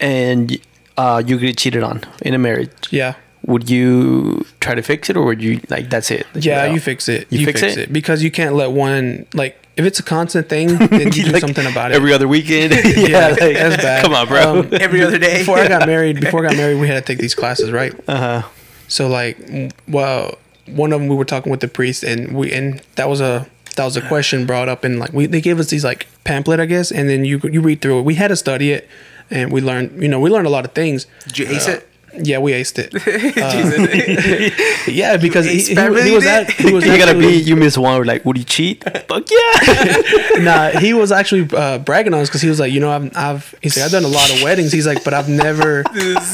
[0.00, 0.56] and
[0.96, 3.14] uh, you get cheated on in a marriage, yeah,
[3.46, 6.26] would you try to fix it or would you like that's it?
[6.34, 7.26] yeah, You're you fix it.
[7.30, 7.80] You You, fix fix, it?
[7.84, 7.92] it?
[7.92, 11.40] because you can't let one like if it's a constant thing, then you do Like,
[11.40, 11.94] something about it.
[11.94, 12.72] every other weekend.
[12.84, 14.02] yeah, Yeah, like, that's bad.
[14.04, 14.60] Come on, bro.
[14.60, 15.38] Um, Every other day.
[15.38, 17.94] before I got married, before I got married, we had to take these classes, right?
[18.08, 18.48] uh huh.
[18.88, 19.38] So like,
[19.86, 23.20] well, one of them we were talking with the priest, and we and that was
[23.20, 26.06] a that was a question brought up, and like we they gave us these like
[26.24, 28.02] pamphlet, I guess, and then you you read through it.
[28.02, 28.88] We had to study it,
[29.30, 31.06] and we learned, you know, we learned a lot of things.
[31.26, 31.86] Did you ace it?
[32.22, 32.94] Yeah, we aced it.
[33.38, 36.48] Uh, yeah, because he, Ace he, he was did?
[36.48, 37.36] at, he was You gotta be.
[37.36, 38.04] You miss one.
[38.04, 38.82] Like, would you cheat?
[39.06, 40.38] Fuck yeah.
[40.40, 43.16] nah, he was actually uh, bragging on us because he was like, you know, I've,
[43.16, 44.72] I've, he's like, I've done a lot of weddings.
[44.72, 45.84] He's like, but I've never,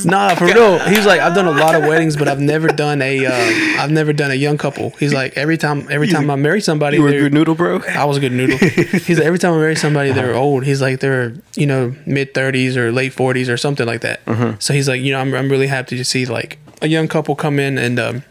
[0.05, 0.79] nah, for real.
[0.79, 3.83] He was like, I've done a lot of weddings, but I've never done a, uh,
[3.83, 4.91] I've never done a young couple.
[4.91, 7.81] He's like, every time, every time I marry somebody, You were a good noodle, bro.
[7.89, 8.59] I was a good noodle.
[8.59, 10.65] He's like, every time I marry somebody, they're old.
[10.65, 14.21] He's like, they're, you know, mid 30s or late 40s or something like that.
[14.61, 17.35] So he's like, you know, I'm, I'm really happy to see like a young couple
[17.35, 18.23] come in and um,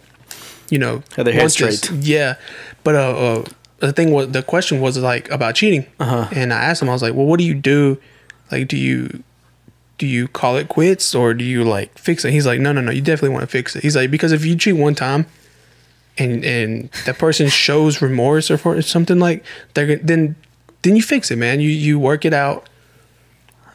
[0.69, 1.91] you know, Have their hair straight.
[1.91, 2.35] Yeah,
[2.83, 3.45] but uh, uh,
[3.79, 6.27] the thing was, the question was like about cheating, Uh-huh.
[6.33, 7.97] and I asked him, I was like, well, what do you do?
[8.51, 9.23] Like, do you
[9.99, 12.31] do you call it quits or do you like fix it?
[12.31, 13.83] He's like, no, no, no, you definitely want to fix it.
[13.83, 15.25] He's like, because if you cheat one time,
[16.17, 20.35] and and that person shows remorse or for something like, they're then
[20.81, 21.59] then you fix it, man.
[21.59, 22.67] You you work it out.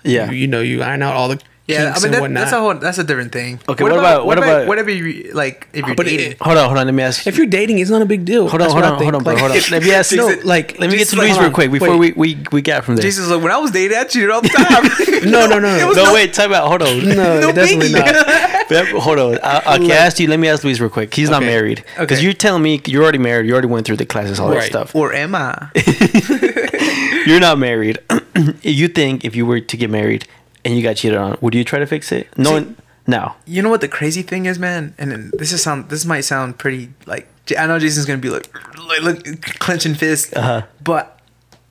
[0.04, 0.30] Yeah.
[0.30, 2.40] You, you know, you iron out all the Yeah, kinks I mean and that, whatnot.
[2.40, 3.60] that's a whole that's a different thing.
[3.68, 6.36] Okay, what about- what about- whatever you like if you're But it- dating?
[6.40, 6.86] hold on, hold on.
[6.86, 7.26] Let me ask.
[7.26, 8.48] if you're dating, it's not a big deal.
[8.48, 9.58] hold on, hold on, hold on, bro, hold on.
[9.70, 10.12] Let me ask.
[10.16, 12.96] No, like Let me get to Luis real quick before we, we we get from
[12.96, 13.02] there.
[13.02, 14.48] Jesus, like when I was dating, I cheated all the
[15.20, 15.30] time.
[15.30, 16.14] No, no, no, no.
[16.14, 16.68] wait, time out.
[16.68, 17.06] Hold on.
[17.06, 18.12] no, no definitely biggie.
[18.14, 18.70] not.
[18.70, 19.38] Yep, Hold on.
[19.42, 20.28] I, okay, I asked you.
[20.28, 21.12] Let me ask Luis real quick.
[21.14, 21.84] He's not married.
[21.98, 22.24] Because Okay.
[22.24, 23.46] you're telling me you're already married.
[23.46, 24.94] You already went through the classes, all that stuff.
[24.94, 25.68] or am I?
[27.26, 27.98] You're not married.
[28.62, 30.26] you think if you were to get married
[30.68, 32.28] and you got cheated on, would you try to fix it?
[32.36, 32.74] No, See-
[33.06, 33.32] no.
[33.46, 35.88] You know what the crazy thing is, man, and then this is sound.
[35.88, 37.26] This might sound pretty like
[37.58, 38.46] I know Jason's gonna be like,
[38.86, 40.62] like look, clenching fists, Uh-huh.
[40.84, 41.18] but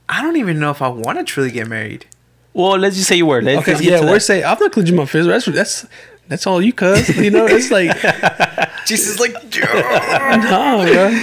[0.10, 2.06] I don't even know if I want to truly get married.
[2.54, 3.42] Well, let's just say you were.
[3.44, 5.28] Let's, Okay, yeah, we're saying I'm not clenching my fist.
[5.30, 5.86] That's that's
[6.28, 7.16] that's all you, cuz.
[7.16, 7.92] You know, it's like
[8.88, 11.20] Jason's like, no, bro.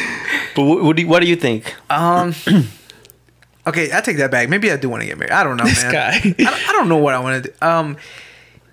[0.54, 1.74] But what, what, do you, what do you think?
[1.90, 2.34] um.
[3.66, 4.48] Okay, I take that back.
[4.48, 5.32] Maybe I do want to get married.
[5.32, 5.92] I don't know, This man.
[5.92, 6.10] guy.
[6.16, 7.56] I, don't, I don't know what I want to do.
[7.66, 7.96] Um,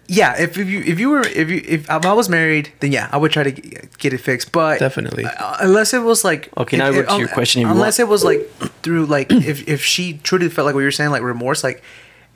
[0.08, 3.08] yeah, if, if you if you were if you if, I was married, then yeah,
[3.14, 4.52] I would try to get get it fixed.
[4.52, 5.24] But Definitely.
[5.26, 7.72] uh, unless it was like Okay, if- now if- go to your question if you
[7.72, 8.10] unless want.
[8.10, 8.50] it was like
[8.84, 11.82] through like if if she truly felt like what you're saying, like remorse, like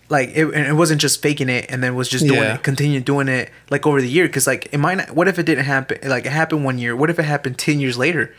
[0.07, 2.53] like it, and it wasn't just faking it and then was just doing Yeah.
[2.55, 4.27] it, continue doing it like over the year.
[4.27, 5.11] Because like it might not.
[5.11, 5.97] What if it didn't happen?
[6.07, 6.95] Like it happened one year.
[6.95, 8.33] What if it happened ten years later?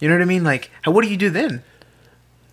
[0.00, 0.44] You know what I mean?
[0.44, 1.62] Like, how, what do you do then?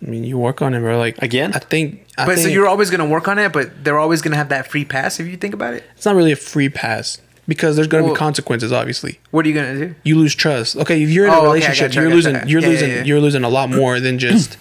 [0.06, 0.98] I mean, you work on it, bro.
[0.98, 1.52] Like Again?
[1.54, 2.06] I think.
[2.16, 4.48] I But think so you're always gonna work on it, but they're always gonna have
[4.48, 5.84] that free pass if you think about it.
[5.96, 8.72] it's not really a free pass because there's gonna Well- be consequences.
[8.72, 9.94] Obviously, What are you gonna do?
[10.04, 10.76] you lose trust.
[10.76, 12.14] Okay, if you're in Oh, a okay, relationship, gotcha, you're gotcha.
[12.16, 12.48] losing.
[12.48, 12.90] You're Yeah, yeah, losing.
[12.90, 13.04] yeah.
[13.04, 14.56] You're losing a lot more than just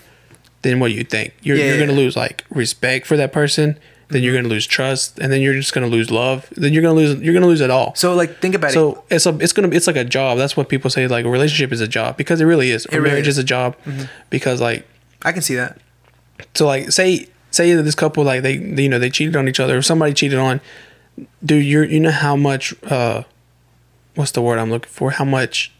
[0.61, 1.33] than what you think.
[1.41, 1.79] You're Yeah, you're yeah.
[1.85, 3.77] gonna lose like respect for that person.
[4.11, 6.47] Then you're gonna lose trust, and then you're just gonna lose love.
[6.57, 7.19] Then you're gonna lose.
[7.21, 7.93] You're gonna lose it all.
[7.95, 8.73] So like, think about it.
[8.73, 10.39] So it's a it's gonna it's like a job.
[10.39, 11.07] That's what people say.
[11.07, 12.87] Like a relationship is a job because it really is.
[12.87, 13.37] Or really marriage is.
[13.37, 13.45] is Mm-hmm.
[13.45, 14.87] a job because like
[15.23, 15.79] I can see that.
[16.55, 19.47] so like say say that this couple like they, they you know they cheated on
[19.47, 20.61] each other or somebody cheated on
[21.43, 23.23] dude you're you know how much uh
[24.15, 25.71] what's the word i'm looking for how much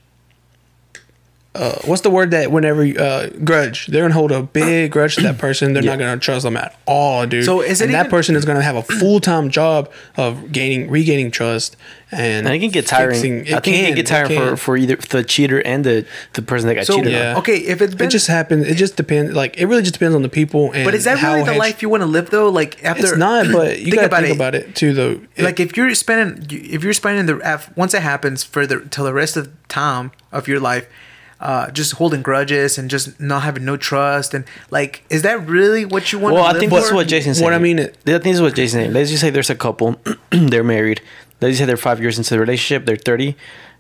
[1.56, 5.16] uh, what's the word that whenever you, uh, grudge they're gonna hold a big grudge
[5.16, 7.94] to that person they're not gonna trust them at all dude So is it and
[7.96, 11.76] that even- person is gonna have a full-time job of gaining regaining trust
[12.12, 13.16] and And it can get tiring.
[13.22, 14.56] fixing- I think it can get tiring for, can.
[14.58, 17.32] for either the cheater and the, the person that got So cheated yeah.
[17.34, 17.38] on.
[17.40, 20.16] okay, if it's been, it just happens it just depends like it really just depends
[20.16, 22.50] on the people and but is that really the life you want to live though?
[22.50, 25.94] Like after it's not but you gotta think about it too though Like if you're
[25.96, 30.12] spending, if you're spending the once it happens for the till the rest of time
[30.32, 30.88] of your life,
[31.40, 35.86] uh, just holding grudges and just not having no trust and like, is that really
[35.86, 36.36] what you want?
[36.36, 36.80] Well, to I live think for?
[36.82, 37.44] this what Jason said.
[37.44, 38.94] What I mean- I think this is what Jason said.
[38.94, 39.96] Let's just say there's a couple,
[40.32, 41.02] they're married.
[41.42, 43.36] Let's just say they're five years into the relationship, they're 30,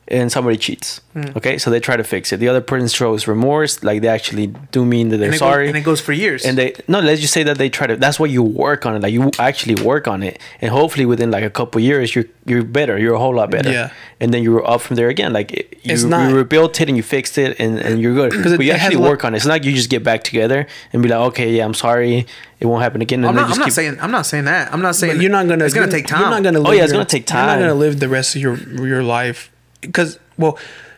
[0.09, 1.01] and somebody cheats.
[1.13, 1.37] Hmm.
[1.37, 2.37] Okay, so they try to fix it.
[2.37, 5.65] The other person shows remorse, like they actually do mean that they're and sorry.
[5.65, 6.45] goes, and it goes for years.
[6.45, 8.95] and they no let's just say that they try to that's why you work on
[8.95, 12.25] it like you actually work on it and hopefully within like a couple years you're
[12.45, 13.89] you're better you're a whole lot better Yeah.
[14.19, 16.87] and then you're up from there again like it- you, It's not- you rebuilt it
[16.89, 19.33] and you fixed it and, and you're good 'Cause it- but you actually work on
[19.33, 21.73] it it's not like you just get back together and be like okay yeah i'm
[21.75, 22.25] sorry
[22.59, 24.45] it won't happen again and I'm not, just I'm not keep saying I'm not saying
[24.45, 24.73] that.
[24.73, 25.63] I'm not saying But you're not gonna.
[25.65, 26.19] It's gonna you're- take time.
[26.21, 26.59] You're not gonna.
[26.59, 27.39] Oh, Live yeah, it's your- gonna take time.
[27.47, 28.55] You're not gonna live the rest of your
[28.85, 29.49] your life
[29.81, 30.57] because well,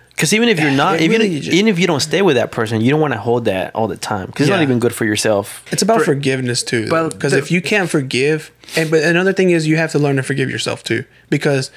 [0.10, 2.22] because even if you're not It even really if, just- even if you don't stay
[2.22, 4.62] with that person you don't want to hold that all the time because it's not
[4.62, 6.90] even good for yourself it's about For- forgiveness too.
[6.90, 10.18] But Because if you can't forgive, and but another thing is you have to learn
[10.18, 11.06] to forgive yourself too.
[11.30, 11.72] Because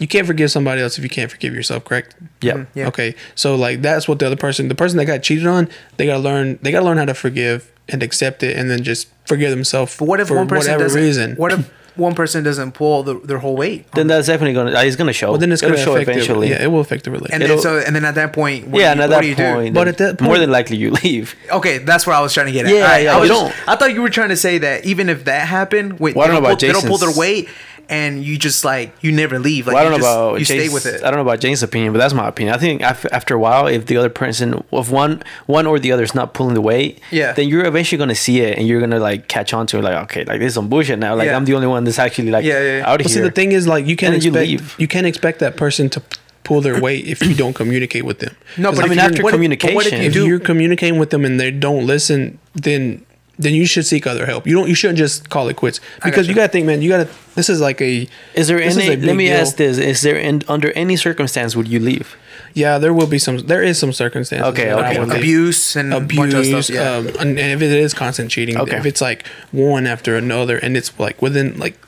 [0.00, 1.84] you can't forgive somebody else if you can't forgive yourself.
[1.84, 2.16] Correct?
[2.40, 2.78] yeah mm-hmm.
[2.78, 2.88] Yeah.
[2.88, 3.14] Okay.
[3.34, 5.68] So like that's what the other person, the person that got cheated on,
[5.98, 6.58] they gotta learn.
[6.62, 9.96] They gotta learn how to forgive and accept it, and then just forgive themselves.
[9.98, 11.36] But what if for one person whatever reason?
[11.36, 13.90] What if one person doesn't pull the, their whole weight?
[13.92, 16.10] then that's definitely gonna uh, it's gonna show well, then it's It'll gonna show affect
[16.10, 16.50] eventually It.
[16.52, 17.34] Yeah, it will affect the relationship.
[17.34, 19.10] and then it'll- so and then at that point, what yeah do and you, at
[19.10, 19.54] what that do you do?
[19.54, 22.46] point But at that more than likely you leave Okay, that's where I was trying
[22.46, 22.72] to get at.
[22.72, 25.08] Yeah, Alright, yeah, I, was don't- I thought you were trying to say that even
[25.08, 27.48] if that happened, wait, Well, they, don't don't pull, they don't pull their weight,
[27.90, 29.66] and you just like you never leave.
[29.66, 31.02] Like well, I don't you know just, about you stay with it.
[31.04, 32.54] I don't know about James' opinion, but that's my opinion.
[32.54, 36.04] I think after a while, if the other person, if one one or the other
[36.04, 37.32] is not pulling the weight, Yeah.
[37.32, 39.82] then you're eventually gonna see it, and you're gonna like catch on to it.
[39.82, 41.14] Like, okay, like this is some bullshit now.
[41.16, 41.36] Like Yeah.
[41.36, 42.90] I'm the only one that's actually like Yeah, yeah, yeah.
[42.90, 44.80] out of But see, the thing is, like, you can't And then you expect leave.
[44.80, 46.02] you, can't expect that person to
[46.44, 48.34] pull their weight if you don't communicate with them.
[48.56, 51.24] No, but I mean, after what if- but communication, if if you're communicating with them
[51.24, 53.04] and they don't listen, then
[53.40, 54.46] then you should seek other help.
[54.46, 54.68] You don't.
[54.68, 56.28] You shouldn't just call it quits because gotcha.
[56.28, 56.82] you got to think, man.
[56.82, 57.12] You got to.
[57.34, 58.06] This is like a.
[58.34, 58.86] Is there any?
[58.88, 59.36] a let me deal.
[59.36, 62.16] ask this: Is there in, under any circumstance would you leave?
[62.52, 63.38] Yeah, there will be some.
[63.38, 64.46] There is some circumstances.
[64.52, 65.18] Okay, okay, okay.
[65.18, 66.76] Abuse and a bunch of abuse, stuff.
[66.76, 66.94] Yeah.
[66.96, 68.76] um, and and if it is constant cheating, Okay.
[68.76, 71.78] if it's like one after another, and it's like within like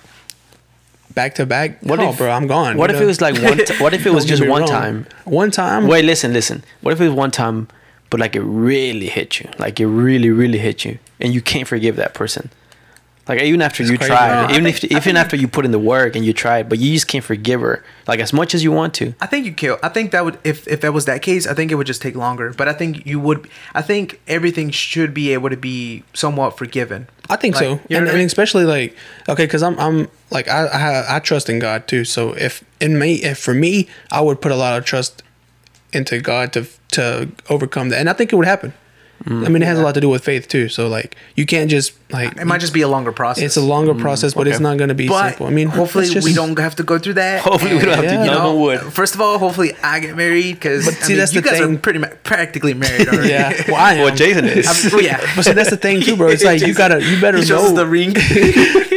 [1.15, 2.79] back to back, What oh, if- bro, I'm gone.
[2.79, 3.03] What if know?
[3.03, 3.59] it was like one?
[3.59, 4.71] T- what if it was just one wrong.
[4.71, 5.07] time?
[5.25, 5.87] One time.
[5.87, 6.65] Wait, listen, listen.
[6.81, 7.69] What if it was one time,
[8.13, 11.67] but like it really hit you, like it really, really hit you, and you can't
[11.67, 12.51] forgive that person?
[13.29, 14.11] Like even after you crazy.
[14.13, 16.69] tried, No, even think- if even after you put in the work and you tried,
[16.69, 19.15] but you just can't forgive her, like as much as you want to.
[19.21, 19.79] I think you kill.
[19.83, 22.03] I think that would if if that was that case, I think it would just
[22.03, 22.53] take longer.
[22.53, 23.49] But I think you would.
[23.75, 27.07] I think everything should be able to be somewhat forgiven.
[27.31, 28.27] I think Like, so, you know and I I mean, mean?
[28.27, 28.97] especially like
[29.29, 32.05] okay, because I'm I'm like I, I I trust in God too.
[32.05, 35.23] So if in me, if for me, I would put a lot of trust
[35.93, 38.73] into God to to overcome that, and I think it would happen.
[39.25, 39.47] Mm.
[39.47, 40.69] I mean, it has a lot to do with faith too.
[40.69, 43.45] So like, you can't just like It might just be a longer process.
[43.45, 45.47] it's a longer process, but it's not going to be but simple.
[45.47, 47.41] I mean, hopefully just- we don't have to go through that.
[47.41, 48.11] Hopefully we don't have to.
[48.11, 48.25] Yeah.
[48.25, 48.81] No one would.
[48.93, 51.77] First of all, hopefully I get married because But see, that's you the guys thing.
[51.77, 53.29] are pretty ma- practically married already.
[53.29, 54.01] Yeah, well, I am.
[54.07, 54.67] Well, Jason is.
[54.67, 55.21] I'm- well, yeah.
[55.37, 56.27] But see, that's the thing too, bro.
[56.29, 58.15] It's like you gotta, you better He know, the ring.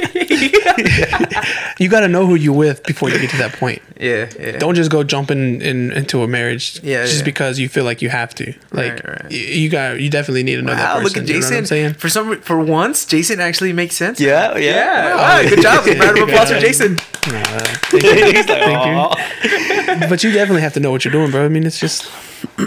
[1.79, 3.81] you gotta know who you're with before you get to that point.
[3.99, 4.57] yeah, yeah.
[4.57, 7.25] Don't just go jumping in into a marriage Yeah, just yeah.
[7.25, 8.53] because you feel like you have to.
[8.71, 9.23] Like Right, right.
[9.31, 11.03] y- you got, you definitely need to know that Wow, person.
[11.03, 11.65] look at you know what I'm Jason.
[11.65, 11.93] saying?
[11.95, 14.19] For some, for once, Jason actually makes sense.
[14.19, 14.75] Yeah, yeah.
[14.75, 15.15] Yeah.
[15.15, 15.85] Wow, good job.
[15.99, 16.95] Round of applause for Jason.
[17.31, 17.43] Nah,
[17.91, 18.09] thank you.
[18.35, 20.07] Like, Thank you.
[20.09, 21.45] But you definitely have to know what you're doing, bro.
[21.45, 22.05] I mean, it's just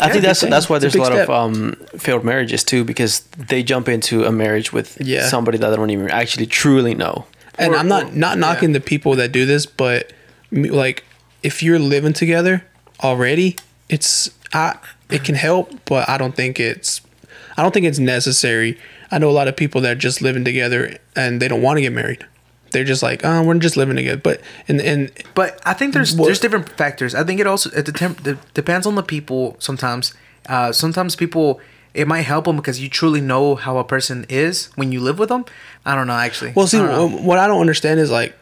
[0.00, 0.50] I think that's thing.
[0.50, 1.28] that's why It's a there's a big lot step.
[1.28, 5.28] of um, failed marriages too, because they jump into a marriage with Yeah.
[5.28, 7.26] somebody that they don't even actually truly know.
[7.58, 10.12] and Or- I'm not or- not knocking the people that do this, but
[10.52, 11.04] like
[11.42, 12.64] if you're living together
[13.02, 13.56] already,
[13.88, 14.76] it's I
[15.10, 17.00] it can help, but I don't think it's
[17.56, 18.78] I don't think it's necessary.
[19.10, 21.78] I know a lot of people that are just living together and they don't want
[21.78, 22.24] to get married.
[22.70, 24.20] They're just like, oh, we're just living together.
[24.22, 27.14] But and and But I think there's What- there's different factors.
[27.14, 29.56] I think it also it de- depends on the people.
[29.58, 30.14] Sometimes,
[30.48, 31.60] uh, sometimes people
[31.94, 35.18] it might help them because you truly know how a person is when you live
[35.18, 35.44] with them.
[35.86, 36.52] I don't know actually.
[36.54, 37.18] well, see, I don't know.
[37.18, 38.36] wh- what I don't understand is like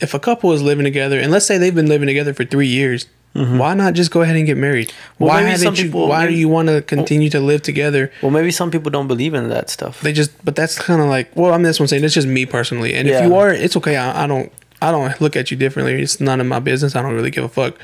[0.00, 2.68] if a couple is living together and let's say they've been living together for three
[2.68, 3.06] years.
[3.34, 4.88] Why not just go ahead and get married?
[4.88, 5.24] Mm-hmm.
[5.24, 5.84] Well, why some haven't you?
[5.84, 8.12] people- why maybe- do you want to continue to live together?
[8.20, 10.00] Well, maybe some people don't believe in that stuff.
[10.02, 12.44] they just but that's kind of like well i'm this one saying it's just me
[12.46, 14.52] personally and if you are it's okay I, I don't
[14.82, 17.44] i don't look at you differently it's none of my business i don't really give
[17.44, 17.74] a fuck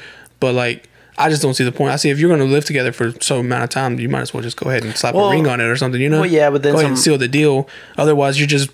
[0.40, 2.64] but like i just don't see the point i see if you're going to live
[2.66, 5.14] together for so amount of time you might as well just go ahead and slap
[5.14, 6.90] Well- a ring on it or something you know well, yeah, but then go ahead
[6.90, 8.68] and seal the deal otherwise you're just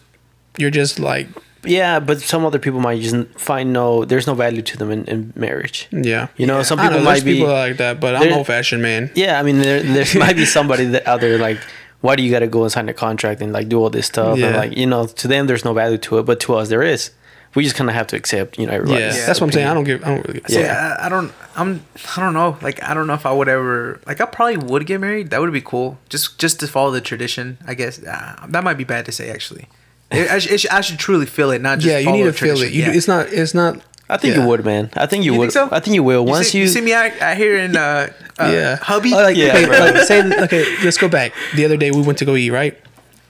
[0.58, 1.28] you're just like
[1.66, 4.04] Yeah, but some other people might just find no.
[4.04, 5.88] There's no value to them in, in marriage.
[5.90, 7.34] yeah You know, some people know, might there's be.
[7.34, 10.36] people like that but i'm there- old fashioned man yeah, I mean, there there might
[10.36, 11.58] be somebody that out there like,
[12.00, 14.06] why do you got to go and sign a contract and like do all this
[14.06, 14.32] stuff?
[14.34, 14.56] And Yeah.
[14.56, 17.10] like, you know, to them there's no value to it, but to us there is.
[17.56, 19.68] We just kind of have to accept, you know, yeah, everybody's that's what i'm saying
[19.68, 20.64] i don't give i don't really give a See.
[20.64, 21.30] I, I don't.
[21.54, 21.86] I'm.
[22.16, 22.58] I don't know.
[22.60, 24.00] Like, I don't know if I would ever.
[24.08, 25.30] Like, I probably would get married.
[25.30, 25.96] That would be cool.
[26.08, 27.58] Just, just to follow the tradition.
[27.64, 29.30] I guess uh, that might be bad to say.
[29.30, 29.68] Actually, it,
[30.12, 31.90] I, should, it I should truly feel it, not just.
[31.90, 32.92] yeah you need to the feel it you, Yeah.
[32.92, 34.42] it's not it's not I think yeah.
[34.42, 34.90] you would, man.
[34.94, 35.52] I think you, You would.
[35.52, 35.74] think so?
[35.74, 36.26] I think you will.
[36.26, 39.14] Once see, you, you see me out, out here in uh, uh yeah, hubby.
[39.14, 39.78] Oh, like, Yeah, okay, bro.
[39.78, 41.32] like, say, okay, let's go back.
[41.56, 42.78] The other day we went to go eat, right?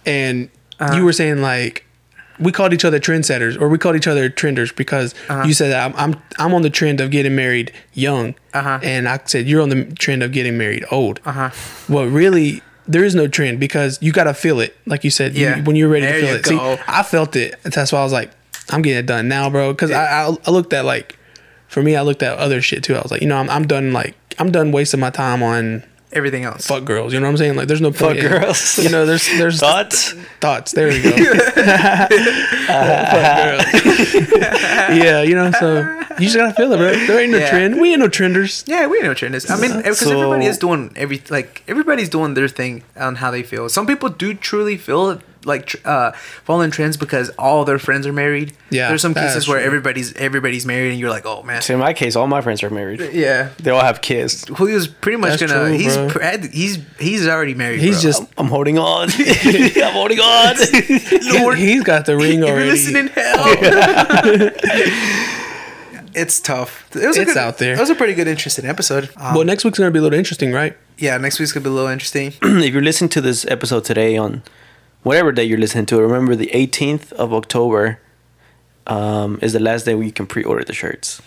[0.05, 0.51] And
[0.81, 0.97] Uh-huh.
[0.97, 1.87] you were saying like
[2.41, 5.45] we called each other trendsetters, or we called each other trenders because Uh-huh.
[5.47, 8.81] you said that I'm, I'm I'm on the trend of getting married young, Uh-huh.
[8.83, 11.21] and I said you're on the trend of getting married old.
[11.25, 11.51] Uh huh.
[11.89, 15.35] Well, really, there is no trend because you got to feel it, like you said.
[15.35, 15.63] you- Yeah.
[15.63, 16.79] when you're ready There to feel you it.
[16.79, 16.83] See.
[16.89, 17.57] I felt it.
[17.63, 18.31] That's why I was like,
[18.71, 19.73] I'm getting it done now, bro.
[19.73, 21.19] Because I, I I looked at like,
[21.69, 22.95] for me, I looked at other shit too.
[22.97, 23.93] I was like, you know, I'm I'm done.
[23.93, 25.83] Like, I'm done wasting my time on
[26.15, 26.67] Everything else.
[26.67, 27.13] fuck girls.
[27.13, 27.57] You know what I'm saying?
[27.57, 28.19] Like, there's no point.
[28.19, 28.79] in- girls.
[28.79, 30.13] You know, there's there's thoughts.
[30.41, 30.73] thoughts.
[30.73, 31.11] There we go.
[31.15, 32.09] Fuck
[33.45, 34.15] girls.
[34.97, 35.51] yeah, you know.
[35.53, 35.81] So
[36.19, 36.93] you just gotta feel it, bro.
[37.07, 37.51] There ain't no Yeah.
[37.51, 37.81] trend.
[37.81, 38.65] We ain't no trenders.
[38.67, 39.51] Yeah, we ain't no trenders.
[39.51, 43.31] I mean, because So- everybody is doing every like everybody's doing their thing on how
[43.31, 43.69] they feel.
[43.69, 46.13] Some people do truly feel like tr- uh,
[46.45, 48.53] following trends because all their friends are married.
[48.71, 49.67] Yeah, there's some cases where true.
[49.67, 51.63] everybody's everybody's married, and you're like, oh man.
[51.63, 53.01] So in my case, all my friends are married.
[53.13, 54.45] Yeah, They all have kids.
[54.45, 55.69] Julio's pretty much That's gonna.
[55.69, 56.39] true, he's bro.
[56.53, 57.81] he's he's already married.
[57.81, 58.11] He's bro.
[58.11, 59.09] just I'm holding on.
[59.13, 60.57] I'm holding on.
[61.41, 62.71] Lord, he's got the ring if you're already.
[62.71, 64.51] listening, hell.
[66.15, 66.85] it's tough.
[66.97, 67.75] It was It's good, out there.
[67.75, 69.11] It was a pretty good, interesting episode.
[69.17, 70.77] Um, well, next week's gonna be a little interesting, right?
[70.97, 72.33] yeah, next week's gonna be a little interesting.
[72.43, 74.43] if you're listening to this episode today on
[75.05, 78.01] whatever day you're listening to it, remember the 18th of October
[78.87, 81.23] um, is the last day where you can pre-order the shirts.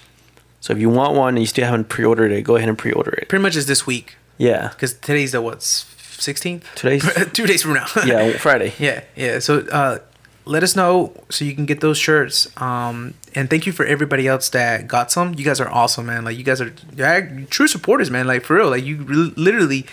[0.60, 3.12] So if you want one and you still haven't pre-ordered it, go ahead and pre-order
[3.12, 3.30] it.
[3.30, 4.68] pretty much is this week Yeah.
[4.70, 5.86] because today's the what's
[6.18, 6.64] 16th.
[6.76, 7.86] Today's- two days from now.
[8.06, 8.74] Yeah, Friday.
[8.80, 9.40] Yeah, yeah.
[9.40, 10.00] So uh,
[10.46, 12.48] let us know so you can get those shirts.
[12.62, 15.36] Um, and thank you for everybody else that got some.
[15.36, 16.26] You guys are awesome, man.
[16.26, 18.26] Like you guys are you're true supporters, man.
[18.28, 18.70] Like for real.
[18.70, 19.86] Like you re- literally,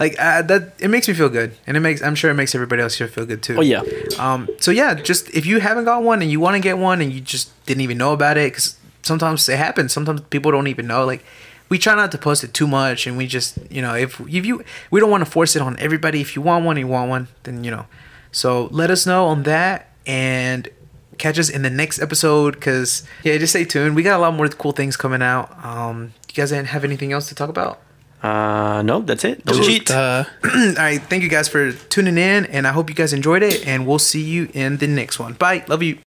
[0.00, 0.72] like uh, that.
[0.80, 2.02] It makes me feel good, and it makes.
[2.02, 3.58] I'm sure it makes everybody else here feel good too.
[3.58, 3.82] Oh yeah.
[4.18, 4.48] Um.
[4.58, 7.12] So yeah, just if you haven't got one and you want to get one and
[7.12, 9.92] you just didn't even know about it, because sometimes it happens.
[9.92, 11.04] Sometimes people don't even know.
[11.04, 11.22] Like
[11.68, 14.46] we try not to post it too much, and we just you know if if
[14.46, 16.22] you we don't want to force it on everybody.
[16.22, 17.84] If you want one, you want one, then you know.
[18.32, 20.66] So let us know on that and
[21.18, 24.32] catch us in the next episode because yeah just stay tuned we got a lot
[24.32, 27.78] more cool things coming out um you guys didn't have anything else to talk about
[28.22, 29.44] Uh, no, that's it.
[29.46, 29.90] Don't cheat.
[29.90, 33.42] uh, all right thank you guys for tuning in and i hope you guys enjoyed
[33.42, 35.98] it and we'll see you in the next one bye love you